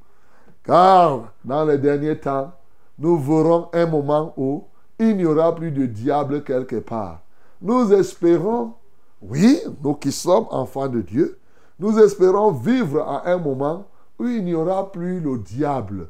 Car 0.64 1.32
dans 1.44 1.66
les 1.66 1.80
derniers 1.80 2.20
temps, 2.20 2.52
nous 3.00 3.18
verrons 3.18 3.70
un 3.74 3.88
moment 3.88 4.34
où 4.38 4.66
il 5.00 5.18
n'y 5.18 5.26
aura 5.26 5.56
plus 5.56 5.72
de 5.72 5.86
diable 5.86 6.44
quelque 6.44 6.76
part. 6.76 7.22
Nous 7.62 7.92
espérons, 7.94 8.74
oui, 9.22 9.60
nous 9.84 9.96
qui 9.96 10.12
sommes 10.12 10.48
enfants 10.52 10.88
de 10.88 11.02
Dieu, 11.02 11.40
nous 11.80 11.98
espérons 11.98 12.52
vivre 12.52 13.02
à 13.02 13.30
un 13.32 13.38
moment 13.38 13.88
où 14.20 14.28
il 14.28 14.44
n'y 14.44 14.54
aura 14.54 14.92
plus 14.92 15.22
le 15.22 15.38
diable. 15.38 16.10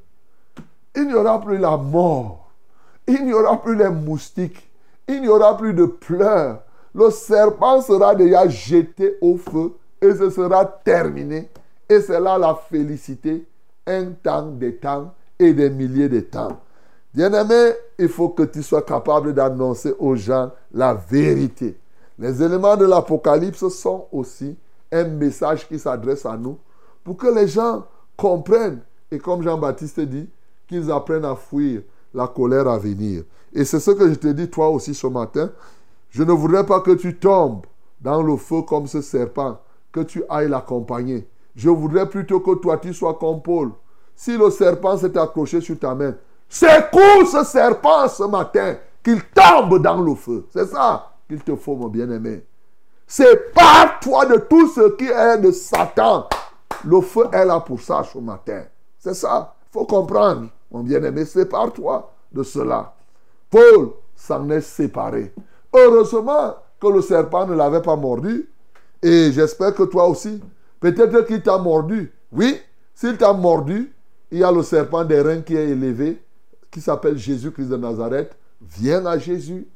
Il 0.95 1.08
n'y 1.08 1.13
aura 1.13 1.39
plus 1.39 1.58
la 1.58 1.78
mort. 1.78 2.52
Il 3.08 3.25
n'y 3.25 3.34
aura 3.34 3.62
plus 3.62 3.75
les 3.75 3.89
moustiques. 3.89 4.67
Il 5.08 5.21
n'y 5.21 5.28
aura 5.28 5.56
plus 5.56 5.73
de 5.73 5.86
pleurs. 5.86 6.63
Le 6.93 7.12
serpent 7.12 7.82
sera 7.82 8.15
déjà 8.15 8.47
jeté 8.47 9.17
au 9.21 9.38
feu 9.38 9.73
et 10.02 10.13
ce 10.13 10.30
sera 10.32 10.65
terminé. 10.65 11.49
Et 11.88 12.02
c'est 12.02 12.19
là 12.19 12.38
la 12.38 12.56
félicité, 12.56 13.45
un 13.86 14.06
temps 14.12 14.47
des 14.47 14.75
temps 14.75 15.13
et 15.38 15.54
des 15.54 15.69
milliers 15.69 16.10
de 16.10 16.19
temps. 16.19 16.60
Bien-aimé, 17.13 17.74
il 17.98 18.08
faut 18.08 18.30
que 18.30 18.43
tu 18.43 18.62
sois 18.62 18.84
capable 18.84 19.34
d'annoncer 19.34 19.93
aux 19.98 20.15
gens 20.15 20.52
la 20.72 20.93
vérité. 20.93 21.78
Les 22.17 22.43
éléments 22.43 22.78
de 22.78 22.86
l'Apocalypse 22.86 23.67
sont 23.69 24.08
aussi 24.12 24.56
un 24.91 25.06
message 25.06 25.67
qui 25.67 25.80
s'adresse 25.80 26.26
à 26.26 26.38
nous 26.38 26.58
pour 27.04 27.17
que 27.17 27.28
les 27.28 27.48
gens 27.48 27.86
comprennent 28.15 28.82
et 29.12 29.17
comme 29.17 29.41
Jean-Baptiste 29.41 30.02
dit, 30.02 30.30
qu'ils 30.67 30.91
apprennent 30.91 31.26
à 31.26 31.36
fuir 31.36 31.82
la 32.13 32.28
colère 32.28 32.67
à 32.67 32.78
venir. 32.78 33.24
Et 33.54 33.65
c'est 33.65 33.80
ce 33.80 33.91
que 33.91 34.08
je 34.08 34.15
te 34.15 34.28
dis 34.28 34.50
toi 34.50 34.69
aussi 34.69 34.93
ce 34.93 35.08
matin. 35.08 35.50
Je 36.12 36.24
ne 36.24 36.32
voudrais 36.32 36.65
pas 36.65 36.82
que 36.82 36.91
tu 36.91 37.17
tombes 37.17 37.65
dans 38.02 38.22
le 38.22 38.38
feu 38.38 38.62
comme 38.62 38.88
ce 38.88 39.02
serpent, 39.02 39.60
que 39.91 40.02
tu 40.02 40.24
ailles 40.30 40.50
l'accompagner. 40.50 41.28
Je 41.56 41.69
voudrais 41.69 42.08
plutôt 42.08 42.39
que 42.39 42.56
toi 42.56 42.78
tu 42.78 42.93
sois 42.93 43.15
comme 43.15 43.41
Paul. 43.41 43.72
Si 44.15 44.38
le 44.38 44.50
serpent 44.52 44.98
s'est 44.98 45.17
accroché 45.17 45.62
sur 45.62 45.78
ta 45.80 45.95
main, 45.95 46.15
secoue 46.49 47.25
ce 47.31 47.43
serpent 47.43 48.07
ce 48.07 48.23
matin, 48.23 48.75
qu'il 49.03 49.21
tombe 49.23 49.81
dans 49.81 50.01
le 50.01 50.15
feu. 50.15 50.47
C'est 50.51 50.65
ça 50.65 51.12
qu'il 51.27 51.41
te 51.41 51.55
faut, 51.55 51.75
mon 51.75 51.88
bien-aimé. 51.88 52.43
C'est 53.07 53.53
par 53.53 53.99
toi 53.99 54.25
de 54.25 54.38
tout 54.38 54.67
ce 54.67 54.95
qui 54.95 55.05
est 55.05 55.38
de 55.38 55.51
Satan. 55.51 56.27
Le 56.85 57.01
feu 57.01 57.27
est 57.31 57.45
là 57.45 57.59
pour 57.59 57.79
ça 57.81 58.03
ce 58.03 58.17
matin. 58.17 58.63
C'est 58.97 59.13
ça. 59.13 59.55
Il 59.69 59.73
faut 59.73 59.85
comprendre, 59.85 60.47
mon 60.71 60.81
bien-aimé. 60.81 61.25
C'est 61.25 61.45
par 61.45 61.71
toi 61.71 62.12
de 62.31 62.43
cela. 62.43 62.93
Paul 63.49 63.91
s'en 64.15 64.49
est 64.49 64.62
séparé. 64.62 65.33
Heureusement 65.73 66.55
que 66.79 66.88
le 66.88 67.01
serpent 67.01 67.45
ne 67.45 67.55
l'avait 67.55 67.81
pas 67.81 67.95
mordu. 67.95 68.49
Et 69.01 69.31
j'espère 69.31 69.73
que 69.73 69.83
toi 69.83 70.07
aussi, 70.07 70.41
peut-être 70.79 71.25
qu'il 71.25 71.41
t'a 71.41 71.57
mordu. 71.57 72.13
Oui, 72.31 72.59
s'il 72.93 73.17
t'a 73.17 73.33
mordu, 73.33 73.93
il 74.31 74.39
y 74.39 74.43
a 74.43 74.51
le 74.51 74.62
serpent 74.62 75.03
des 75.03 75.21
reins 75.21 75.41
qui 75.41 75.55
est 75.55 75.69
élevé, 75.69 76.21
qui 76.71 76.82
s'appelle 76.82 77.17
Jésus-Christ 77.17 77.69
de 77.69 77.77
Nazareth. 77.77 78.36
Viens 78.62 79.05
à 79.05 79.17
Jésus 79.17 79.67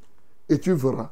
et 0.48 0.58
tu 0.58 0.72
verras. 0.72 1.10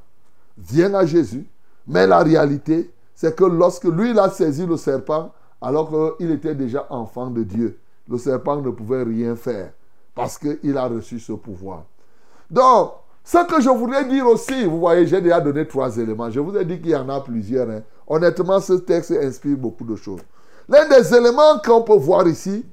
Viens 0.59 0.95
à 0.95 1.07
Jésus. 1.07 1.47
Mais 1.87 2.07
la 2.07 2.18
réalité, 2.18 2.90
c'est 3.14 3.35
que 3.35 3.45
lorsque 3.45 3.85
lui, 3.85 4.11
il 4.11 4.18
a 4.18 4.31
saisi 4.31 4.66
le 4.66 4.77
serpent, 4.77 5.33
alors 5.61 6.16
qu'il 6.16 6.31
était 6.31 6.55
déjà 6.55 6.87
enfant 6.90 7.31
de 7.31 7.42
Dieu, 7.42 7.79
le 8.09 8.18
serpent 8.18 8.61
ne 8.61 8.71
pouvait 8.71 9.03
rien 9.03 9.37
faire 9.37 9.73
parce 10.14 10.38
qu'il 10.38 10.77
a 10.77 10.87
reçu 10.87 11.18
ce 11.18 11.33
pouvoir. 11.33 11.85
Donc, 12.51 12.92
ce 13.25 13.47
que 13.47 13.61
je 13.61 13.71
voudrais 13.71 14.05
dire 14.05 14.27
aussi, 14.27 14.64
vous 14.64 14.81
voyez, 14.81 15.07
j'ai 15.07 15.21
déjà 15.21 15.40
donné 15.40 15.66
trois 15.66 15.97
éléments. 15.97 16.31
Je 16.31 16.40
vous 16.40 16.57
ai 16.57 16.64
dit 16.64 16.81
qu'il 16.81 16.90
y 16.90 16.97
en 16.97 17.09
a 17.09 17.21
plusieurs. 17.21 17.71
Hein. 17.71 17.83
Honnêtement, 18.07 18.61
ce 18.61 18.75
texte 18.75 19.12
inspire 19.12 19.57
beaucoup 19.57 19.85
de 19.85 19.97
choses. 19.97 20.21
L'un 20.68 20.88
des 20.88 21.14
éléments 21.14 21.59
qu'on 21.64 21.83
peut 21.83 21.97
voir 21.97 22.27
ici, 22.27 22.64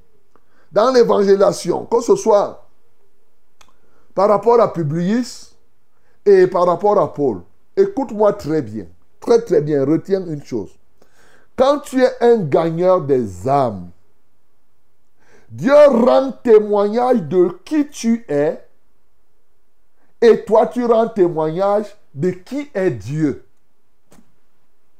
dans 0.72 0.92
l'évangélisation, 0.92 1.86
que 1.86 2.00
ce 2.00 2.16
soit 2.16 2.68
par 4.20 4.28
rapport 4.28 4.60
à 4.60 4.70
Publius 4.70 5.56
et 6.26 6.46
par 6.46 6.66
rapport 6.66 6.98
à 7.00 7.10
Paul, 7.10 7.40
écoute-moi 7.74 8.34
très 8.34 8.60
bien, 8.60 8.84
très 9.18 9.40
très 9.40 9.62
bien, 9.62 9.82
retiens 9.82 10.26
une 10.26 10.44
chose. 10.44 10.78
Quand 11.56 11.78
tu 11.78 12.02
es 12.02 12.12
un 12.20 12.36
gagneur 12.36 13.00
des 13.00 13.48
âmes, 13.48 13.88
Dieu 15.48 15.72
rend 15.72 16.32
témoignage 16.32 17.22
de 17.22 17.48
qui 17.64 17.88
tu 17.88 18.26
es 18.28 18.62
et 20.20 20.44
toi 20.44 20.66
tu 20.66 20.84
rends 20.84 21.08
témoignage 21.08 21.86
de 22.12 22.28
qui 22.28 22.70
est 22.74 22.90
Dieu. 22.90 23.46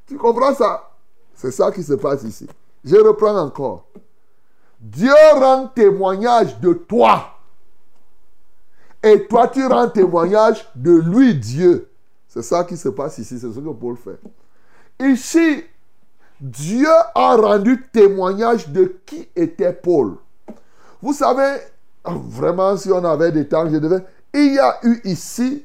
Tu 0.06 0.16
comprends 0.16 0.54
ça? 0.54 0.92
C'est 1.34 1.52
ça 1.52 1.70
qui 1.70 1.82
se 1.82 1.92
passe 1.92 2.22
ici. 2.22 2.48
Je 2.82 2.96
reprends 2.96 3.36
encore. 3.36 3.84
Dieu 4.80 5.12
rend 5.34 5.66
témoignage 5.66 6.58
de 6.58 6.72
toi. 6.72 7.34
Et 9.02 9.26
toi, 9.26 9.48
tu 9.48 9.64
rends 9.66 9.88
témoignage 9.88 10.68
de 10.74 10.92
lui, 10.92 11.34
Dieu. 11.34 11.88
C'est 12.28 12.42
ça 12.42 12.64
qui 12.64 12.76
se 12.76 12.88
passe 12.88 13.18
ici. 13.18 13.38
C'est 13.38 13.50
ce 13.52 13.58
que 13.58 13.70
Paul 13.70 13.96
fait. 13.96 14.20
Ici, 15.04 15.64
Dieu 16.40 16.88
a 17.14 17.36
rendu 17.36 17.82
témoignage 17.92 18.68
de 18.68 18.96
qui 19.06 19.28
était 19.34 19.72
Paul. 19.72 20.16
Vous 21.00 21.14
savez, 21.14 21.56
vraiment, 22.04 22.76
si 22.76 22.90
on 22.92 23.04
avait 23.04 23.32
des 23.32 23.48
temps, 23.48 23.68
je 23.68 23.76
devais... 23.76 24.04
Il 24.34 24.54
y 24.54 24.58
a 24.58 24.78
eu 24.84 25.00
ici 25.04 25.64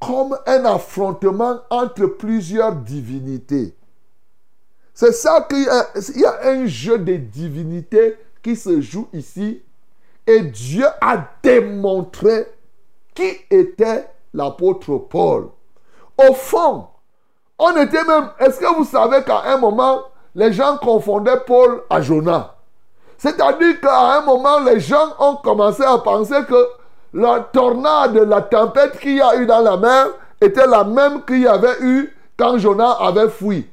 comme 0.00 0.36
un 0.46 0.64
affrontement 0.64 1.60
entre 1.70 2.06
plusieurs 2.06 2.74
divinités. 2.74 3.74
C'est 4.92 5.12
ça 5.12 5.46
qu'il 5.48 5.62
y, 5.62 6.20
y 6.20 6.24
a 6.24 6.48
un 6.48 6.66
jeu 6.66 6.98
de 6.98 7.16
divinités 7.16 8.16
qui 8.42 8.56
se 8.56 8.80
joue 8.80 9.08
ici. 9.12 9.62
Et 10.26 10.42
Dieu 10.42 10.84
a 11.00 11.26
démontré 11.42 12.46
qui 13.16 13.36
était 13.50 14.08
l'apôtre 14.32 14.98
Paul? 15.10 15.48
Au 16.16 16.32
fond, 16.34 16.86
on 17.58 17.76
était 17.76 18.04
même... 18.04 18.28
Est-ce 18.38 18.60
que 18.60 18.76
vous 18.76 18.84
savez 18.84 19.24
qu'à 19.24 19.42
un 19.46 19.56
moment, 19.56 20.02
les 20.34 20.52
gens 20.52 20.76
confondaient 20.76 21.40
Paul 21.46 21.82
à 21.90 22.00
Jonas? 22.00 22.52
C'est-à-dire 23.18 23.80
qu'à 23.80 24.18
un 24.18 24.20
moment, 24.20 24.60
les 24.60 24.78
gens 24.78 25.14
ont 25.18 25.36
commencé 25.36 25.82
à 25.82 25.98
penser 25.98 26.44
que 26.48 26.68
la 27.14 27.40
tornade, 27.40 28.14
la 28.16 28.42
tempête 28.42 28.98
qu'il 29.00 29.16
y 29.16 29.22
a 29.22 29.36
eu 29.36 29.46
dans 29.46 29.60
la 29.60 29.76
mer 29.78 30.08
était 30.40 30.66
la 30.66 30.84
même 30.84 31.24
qu'il 31.24 31.40
y 31.40 31.48
avait 31.48 31.80
eu 31.80 32.14
quand 32.38 32.58
Jonas 32.58 32.98
avait 33.00 33.30
fui. 33.30 33.66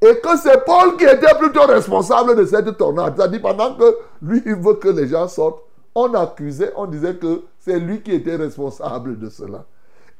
Et 0.00 0.18
que 0.18 0.36
c'est 0.38 0.64
Paul 0.64 0.96
qui 0.96 1.04
était 1.04 1.34
plutôt 1.38 1.66
responsable 1.66 2.36
de 2.36 2.46
cette 2.46 2.76
tornade. 2.78 3.14
C'est-à-dire 3.16 3.42
pendant 3.42 3.74
que 3.74 3.96
lui, 4.22 4.42
il 4.46 4.54
veut 4.54 4.74
que 4.74 4.88
les 4.88 5.08
gens 5.08 5.28
sortent, 5.28 5.62
on 5.94 6.12
accusait, 6.14 6.72
on 6.76 6.86
disait 6.86 7.16
que 7.16 7.42
c'est 7.66 7.80
lui 7.80 8.00
qui 8.00 8.12
était 8.12 8.36
responsable 8.36 9.18
de 9.18 9.28
cela. 9.28 9.64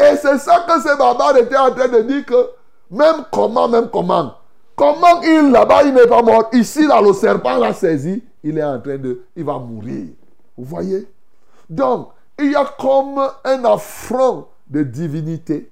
Et 0.01 0.17
c'est 0.17 0.39
ça 0.39 0.67
que 0.67 0.81
ces 0.83 0.97
barbares 0.97 1.37
étaient 1.37 1.57
en 1.57 1.71
train 1.71 1.87
de 1.87 2.01
dire 2.03 2.27
que 2.27 2.51
même 2.91 3.25
comment, 3.31 3.69
même 3.69 3.89
comment, 3.89 4.35
comment 4.75 5.23
il 5.23 5.53
là-bas, 5.53 5.85
il 5.85 5.95
n'est 5.95 6.09
pas 6.09 6.23
mort. 6.23 6.49
Ici, 6.53 6.85
là, 6.89 7.01
le 7.01 7.13
serpent 7.13 7.57
l'a 7.57 7.73
saisi 7.73 8.21
il 8.43 8.59
est 8.59 8.65
en 8.65 8.81
train 8.81 8.99
de... 8.99 9.23
Il 9.37 9.45
va 9.45 9.59
mourir. 9.59 10.09
Vous 10.57 10.65
voyez? 10.65 11.07
Donc, 11.71 12.11
il 12.39 12.51
y 12.51 12.57
a 12.57 12.65
comme 12.79 13.21
un 13.45 13.65
affront 13.65 14.49
de 14.69 14.83
divinité. 14.83 15.71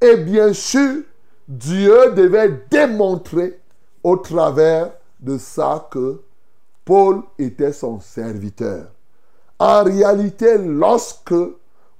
Et 0.00 0.16
bien 0.18 0.52
sûr, 0.52 1.02
Dieu 1.48 2.12
devait 2.12 2.62
démontrer 2.70 3.58
au 4.04 4.16
travers 4.16 4.92
de 5.18 5.36
ça 5.36 5.88
que 5.90 6.22
Paul 6.84 7.22
était 7.38 7.72
son 7.72 7.98
serviteur. 7.98 8.86
En 9.58 9.82
réalité, 9.84 10.56
lorsque 10.58 11.34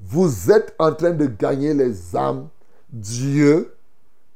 vous 0.01 0.51
êtes 0.51 0.75
en 0.79 0.93
train 0.93 1.11
de 1.11 1.27
gagner 1.27 1.75
les 1.75 2.17
âmes, 2.17 2.49
Dieu 2.91 3.75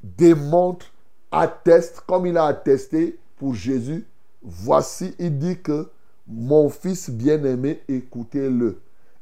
démontre, 0.01 0.85
atteste, 1.31 2.01
comme 2.05 2.25
il 2.25 2.37
a 2.37 2.45
attesté 2.45 3.17
pour 3.37 3.55
Jésus, 3.55 4.05
voici, 4.43 5.15
il 5.19 5.37
dit 5.39 5.59
que 5.59 5.87
mon 6.27 6.69
fils 6.69 7.09
bien-aimé, 7.09 7.81
écoutez-le. 7.87 8.79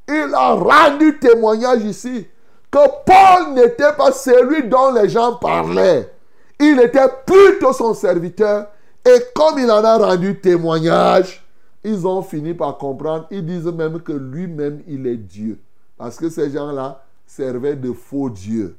Il 0.08 0.32
a 0.34 0.54
rendu 0.54 1.18
témoignage 1.20 1.84
ici 1.84 2.28
que 2.70 2.80
Paul 3.06 3.54
n'était 3.54 3.94
pas 3.98 4.12
celui 4.12 4.68
dont 4.68 4.94
les 4.94 5.10
gens 5.10 5.36
parlaient. 5.36 6.12
Il 6.60 6.80
était 6.80 7.10
plutôt 7.26 7.74
son 7.74 7.94
serviteur. 7.94 8.68
Et 9.06 9.20
comme 9.36 9.58
il 9.58 9.70
en 9.72 9.84
a 9.84 9.98
rendu 9.98 10.40
témoignage, 10.40 11.41
ils 11.84 12.06
ont 12.06 12.22
fini 12.22 12.54
par 12.54 12.78
comprendre. 12.78 13.28
Ils 13.32 13.46
disent 13.46 13.66
même 13.66 14.02
que 14.02 14.12
lui-même, 14.12 14.82
il 14.88 15.08
est 15.08 15.18
Dieu. 15.18 15.60
Parce 15.98 16.18
que 16.18 16.30
ces 16.30 16.52
gens-là 16.52 17.04
servaient 17.26 17.76
de 17.76 17.92
faux 17.92 18.30
dieux. 18.30 18.76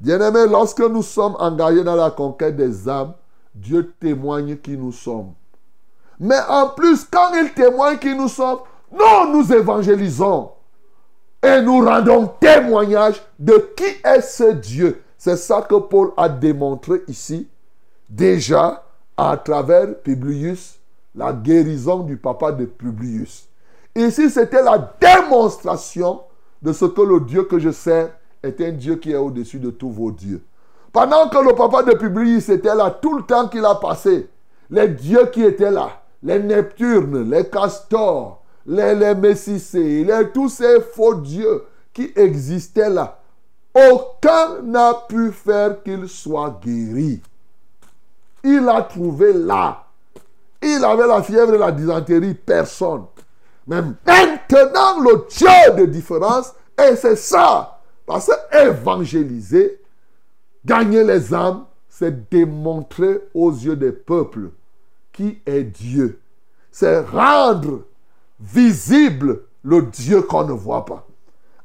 Bien-aimés, 0.00 0.46
lorsque 0.48 0.80
nous 0.80 1.02
sommes 1.02 1.36
engagés 1.38 1.84
dans 1.84 1.94
la 1.94 2.10
conquête 2.10 2.56
des 2.56 2.88
âmes, 2.88 3.14
Dieu 3.54 3.92
témoigne 3.98 4.56
qui 4.56 4.76
nous 4.76 4.92
sommes. 4.92 5.32
Mais 6.18 6.38
en 6.48 6.68
plus, 6.68 7.04
quand 7.04 7.32
il 7.34 7.52
témoigne 7.52 7.98
qui 7.98 8.14
nous 8.14 8.28
sommes, 8.28 8.60
nous 8.92 9.32
nous 9.32 9.52
évangélisons. 9.52 10.50
Et 11.42 11.60
nous 11.62 11.84
rendons 11.84 12.26
témoignage 12.40 13.22
de 13.38 13.72
qui 13.76 13.84
est 14.04 14.20
ce 14.20 14.52
Dieu. 14.52 15.02
C'est 15.16 15.36
ça 15.36 15.62
que 15.62 15.76
Paul 15.76 16.12
a 16.16 16.28
démontré 16.28 17.02
ici, 17.08 17.48
déjà 18.08 18.84
à 19.16 19.36
travers 19.36 19.98
Publius, 20.00 20.75
la 21.16 21.32
guérison 21.32 22.00
du 22.00 22.16
papa 22.16 22.52
de 22.52 22.66
Publius. 22.66 23.48
Ici, 23.94 24.30
c'était 24.30 24.62
la 24.62 24.94
démonstration 25.00 26.20
de 26.60 26.72
ce 26.72 26.84
que 26.84 27.00
le 27.00 27.20
Dieu 27.20 27.44
que 27.44 27.58
je 27.58 27.70
sers 27.70 28.10
est 28.42 28.60
un 28.60 28.72
Dieu 28.72 28.96
qui 28.96 29.12
est 29.12 29.16
au-dessus 29.16 29.58
de 29.58 29.70
tous 29.70 29.90
vos 29.90 30.10
dieux. 30.12 30.42
Pendant 30.92 31.28
que 31.28 31.38
le 31.38 31.54
papa 31.54 31.82
de 31.82 31.94
Publius 31.94 32.48
était 32.50 32.74
là, 32.74 32.90
tout 32.90 33.16
le 33.16 33.22
temps 33.22 33.48
qu'il 33.48 33.64
a 33.64 33.74
passé, 33.76 34.28
les 34.70 34.88
dieux 34.88 35.26
qui 35.32 35.42
étaient 35.42 35.70
là, 35.70 36.02
les 36.22 36.38
Neptunes, 36.38 37.30
les 37.30 37.48
castors, 37.48 38.42
les, 38.66 38.94
les 38.94 39.14
Messicées, 39.14 40.04
les, 40.04 40.30
tous 40.32 40.48
ces 40.48 40.80
faux 40.80 41.14
dieux 41.14 41.64
qui 41.92 42.12
existaient 42.14 42.90
là, 42.90 43.18
aucun 43.74 44.62
n'a 44.62 44.94
pu 45.08 45.30
faire 45.32 45.82
qu'il 45.82 46.08
soit 46.08 46.60
guéri. 46.62 47.20
Il 48.44 48.68
a 48.68 48.82
trouvé 48.82 49.32
là. 49.32 49.85
Il 50.68 50.84
avait 50.84 51.06
la 51.06 51.22
fièvre 51.22 51.54
et 51.54 51.58
la 51.58 51.70
dysenterie, 51.70 52.34
personne. 52.34 53.04
Mais 53.68 53.80
maintenant, 53.80 55.00
le 55.00 55.26
Dieu 55.28 55.76
de 55.76 55.86
différence, 55.86 56.52
et 56.76 56.96
c'est 56.96 57.16
ça. 57.16 57.80
Parce 58.04 58.26
que 58.26 58.68
évangéliser, 58.68 59.80
gagner 60.64 61.04
les 61.04 61.32
âmes, 61.32 61.66
c'est 61.88 62.28
démontrer 62.28 63.20
aux 63.32 63.52
yeux 63.52 63.76
des 63.76 63.92
peuples 63.92 64.50
qui 65.12 65.40
est 65.46 65.62
Dieu. 65.62 66.20
C'est 66.72 67.00
rendre 67.00 67.82
visible 68.40 69.42
le 69.62 69.82
Dieu 69.82 70.22
qu'on 70.22 70.44
ne 70.44 70.52
voit 70.52 70.84
pas. 70.84 71.06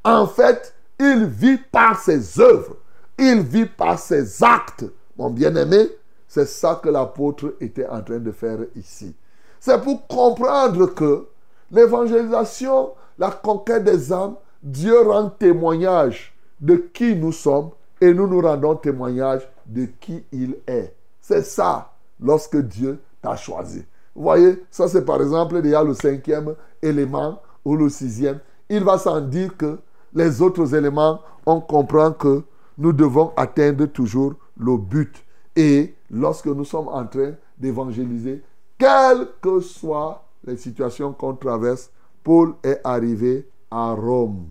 En 0.04 0.26
fait, 0.26 0.74
il 0.98 1.26
vit 1.26 1.58
par 1.58 2.00
ses 2.00 2.40
œuvres. 2.40 2.76
Il 3.18 3.42
vit 3.42 3.66
par 3.66 3.98
ses 3.98 4.42
actes. 4.42 4.84
Mon 5.18 5.30
bien-aimé, 5.30 5.90
c'est 6.32 6.46
ça 6.46 6.80
que 6.82 6.88
l'apôtre 6.88 7.56
était 7.60 7.86
en 7.86 8.00
train 8.00 8.18
de 8.18 8.32
faire 8.32 8.60
ici. 8.74 9.14
C'est 9.60 9.78
pour 9.82 10.06
comprendre 10.06 10.86
que 10.86 11.26
l'évangélisation, 11.70 12.92
la 13.18 13.30
conquête 13.30 13.84
des 13.84 14.10
âmes, 14.14 14.36
Dieu 14.62 14.98
rend 15.02 15.28
témoignage 15.28 16.34
de 16.58 16.76
qui 16.76 17.14
nous 17.16 17.32
sommes 17.32 17.68
et 18.00 18.14
nous 18.14 18.26
nous 18.26 18.40
rendons 18.40 18.76
témoignage 18.76 19.46
de 19.66 19.84
qui 20.00 20.24
il 20.32 20.56
est. 20.66 20.94
C'est 21.20 21.44
ça 21.44 21.92
lorsque 22.18 22.56
Dieu 22.56 22.98
t'a 23.20 23.36
choisi. 23.36 23.84
Vous 24.14 24.22
voyez, 24.22 24.64
ça 24.70 24.88
c'est 24.88 25.04
par 25.04 25.20
exemple 25.20 25.60
déjà 25.60 25.84
le 25.84 25.92
cinquième 25.92 26.54
élément 26.80 27.42
ou 27.62 27.76
le 27.76 27.90
sixième. 27.90 28.38
Il 28.70 28.84
va 28.84 28.96
sans 28.96 29.20
dire 29.20 29.54
que 29.58 29.78
les 30.14 30.40
autres 30.40 30.74
éléments, 30.74 31.20
on 31.44 31.60
comprend 31.60 32.10
que 32.10 32.42
nous 32.78 32.94
devons 32.94 33.34
atteindre 33.36 33.84
toujours 33.84 34.32
le 34.56 34.78
but. 34.78 35.22
Et 35.56 35.94
lorsque 36.10 36.46
nous 36.46 36.64
sommes 36.64 36.88
en 36.88 37.06
train 37.06 37.34
d'évangéliser, 37.58 38.42
quelles 38.78 39.28
que 39.40 39.60
soient 39.60 40.24
les 40.44 40.56
situations 40.56 41.12
qu'on 41.12 41.34
traverse, 41.34 41.90
Paul 42.22 42.54
est 42.62 42.80
arrivé 42.84 43.46
à 43.70 43.92
Rome. 43.92 44.48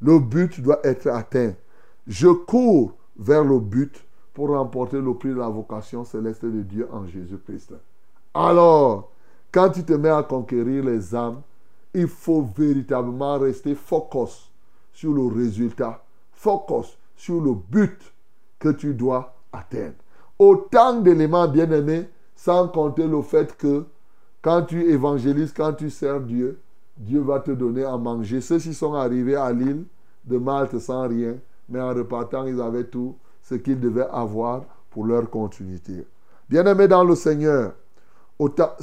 Le 0.00 0.18
but 0.18 0.60
doit 0.60 0.80
être 0.84 1.08
atteint. 1.08 1.54
Je 2.06 2.28
cours 2.28 2.94
vers 3.16 3.44
le 3.44 3.58
but 3.58 4.04
pour 4.34 4.48
remporter 4.48 5.00
le 5.00 5.14
prix 5.14 5.28
de 5.28 5.34
la 5.34 5.48
vocation 5.48 6.04
céleste 6.04 6.44
de 6.44 6.62
Dieu 6.62 6.88
en 6.90 7.06
Jésus-Christ. 7.06 7.74
Alors, 8.34 9.10
quand 9.52 9.70
tu 9.70 9.84
te 9.84 9.92
mets 9.92 10.08
à 10.08 10.22
conquérir 10.22 10.84
les 10.84 11.14
âmes, 11.14 11.42
il 11.94 12.08
faut 12.08 12.42
véritablement 12.42 13.38
rester 13.38 13.74
focus 13.74 14.50
sur 14.92 15.12
le 15.12 15.26
résultat, 15.26 16.02
focus 16.32 16.96
sur 17.16 17.40
le 17.40 17.52
but 17.52 17.98
que 18.58 18.70
tu 18.70 18.94
dois 18.94 19.34
atteindre. 19.52 19.94
Autant 20.38 21.00
d'éléments 21.00 21.48
bien-aimés, 21.48 22.08
sans 22.34 22.68
compter 22.68 23.06
le 23.06 23.22
fait 23.22 23.56
que 23.56 23.84
quand 24.40 24.62
tu 24.62 24.90
évangélises, 24.90 25.52
quand 25.52 25.72
tu 25.74 25.90
sers 25.90 26.20
Dieu, 26.20 26.58
Dieu 26.96 27.20
va 27.20 27.40
te 27.40 27.52
donner 27.52 27.84
à 27.84 27.96
manger. 27.96 28.40
Ceux-ci 28.40 28.74
sont 28.74 28.94
arrivés 28.94 29.36
à 29.36 29.52
l'île 29.52 29.84
de 30.24 30.38
Malte 30.38 30.78
sans 30.78 31.08
rien, 31.08 31.36
mais 31.68 31.80
en 31.80 31.94
repartant, 31.94 32.44
ils 32.44 32.60
avaient 32.60 32.84
tout 32.84 33.16
ce 33.42 33.54
qu'ils 33.54 33.80
devaient 33.80 34.08
avoir 34.12 34.64
pour 34.90 35.06
leur 35.06 35.30
continuité. 35.30 36.06
Bien-aimés 36.48 36.88
dans 36.88 37.04
le 37.04 37.14
Seigneur, 37.14 37.72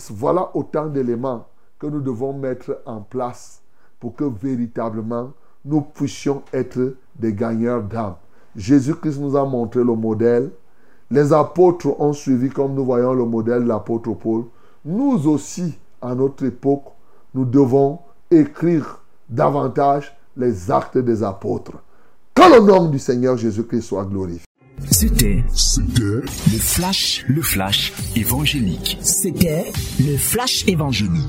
voilà 0.09 0.49
autant 0.55 0.87
d'éléments 0.87 1.47
que 1.77 1.87
nous 1.87 2.01
devons 2.01 2.33
mettre 2.33 2.81
en 2.85 3.01
place 3.01 3.61
pour 3.99 4.15
que 4.15 4.23
véritablement 4.23 5.33
nous 5.65 5.81
puissions 5.81 6.43
être 6.53 6.95
des 7.15 7.33
gagneurs 7.33 7.83
d'âme. 7.83 8.15
Jésus-Christ 8.59 9.19
nous 9.19 9.37
a 9.37 9.45
montré 9.45 9.79
le 9.79 9.95
modèle. 9.95 10.51
Les 11.09 11.31
apôtres 11.31 11.99
ont 11.99 12.11
suivi 12.11 12.49
comme 12.49 12.75
nous 12.75 12.83
voyons 12.83 13.13
le 13.13 13.23
modèle 13.23 13.63
de 13.63 13.67
l'apôtre 13.69 14.13
Paul. 14.13 14.43
Nous 14.83 15.27
aussi, 15.27 15.79
à 16.01 16.13
notre 16.13 16.43
époque, 16.43 16.83
nous 17.33 17.45
devons 17.45 17.99
écrire 18.29 19.01
davantage 19.29 20.13
les 20.35 20.69
actes 20.69 20.97
des 20.97 21.23
apôtres. 21.23 21.81
Que 22.35 22.53
le 22.53 22.65
nom 22.65 22.89
du 22.89 22.99
Seigneur 22.99 23.37
Jésus-Christ 23.37 23.81
soit 23.81 24.05
glorifié. 24.05 24.45
C'était 24.91 25.43
le 25.97 26.21
flash, 26.59 27.25
le 27.27 27.41
flash 27.41 27.93
évangélique. 28.15 28.97
C'était 29.01 29.71
le 29.99 30.17
flash 30.17 30.67
évangélique. 30.67 31.27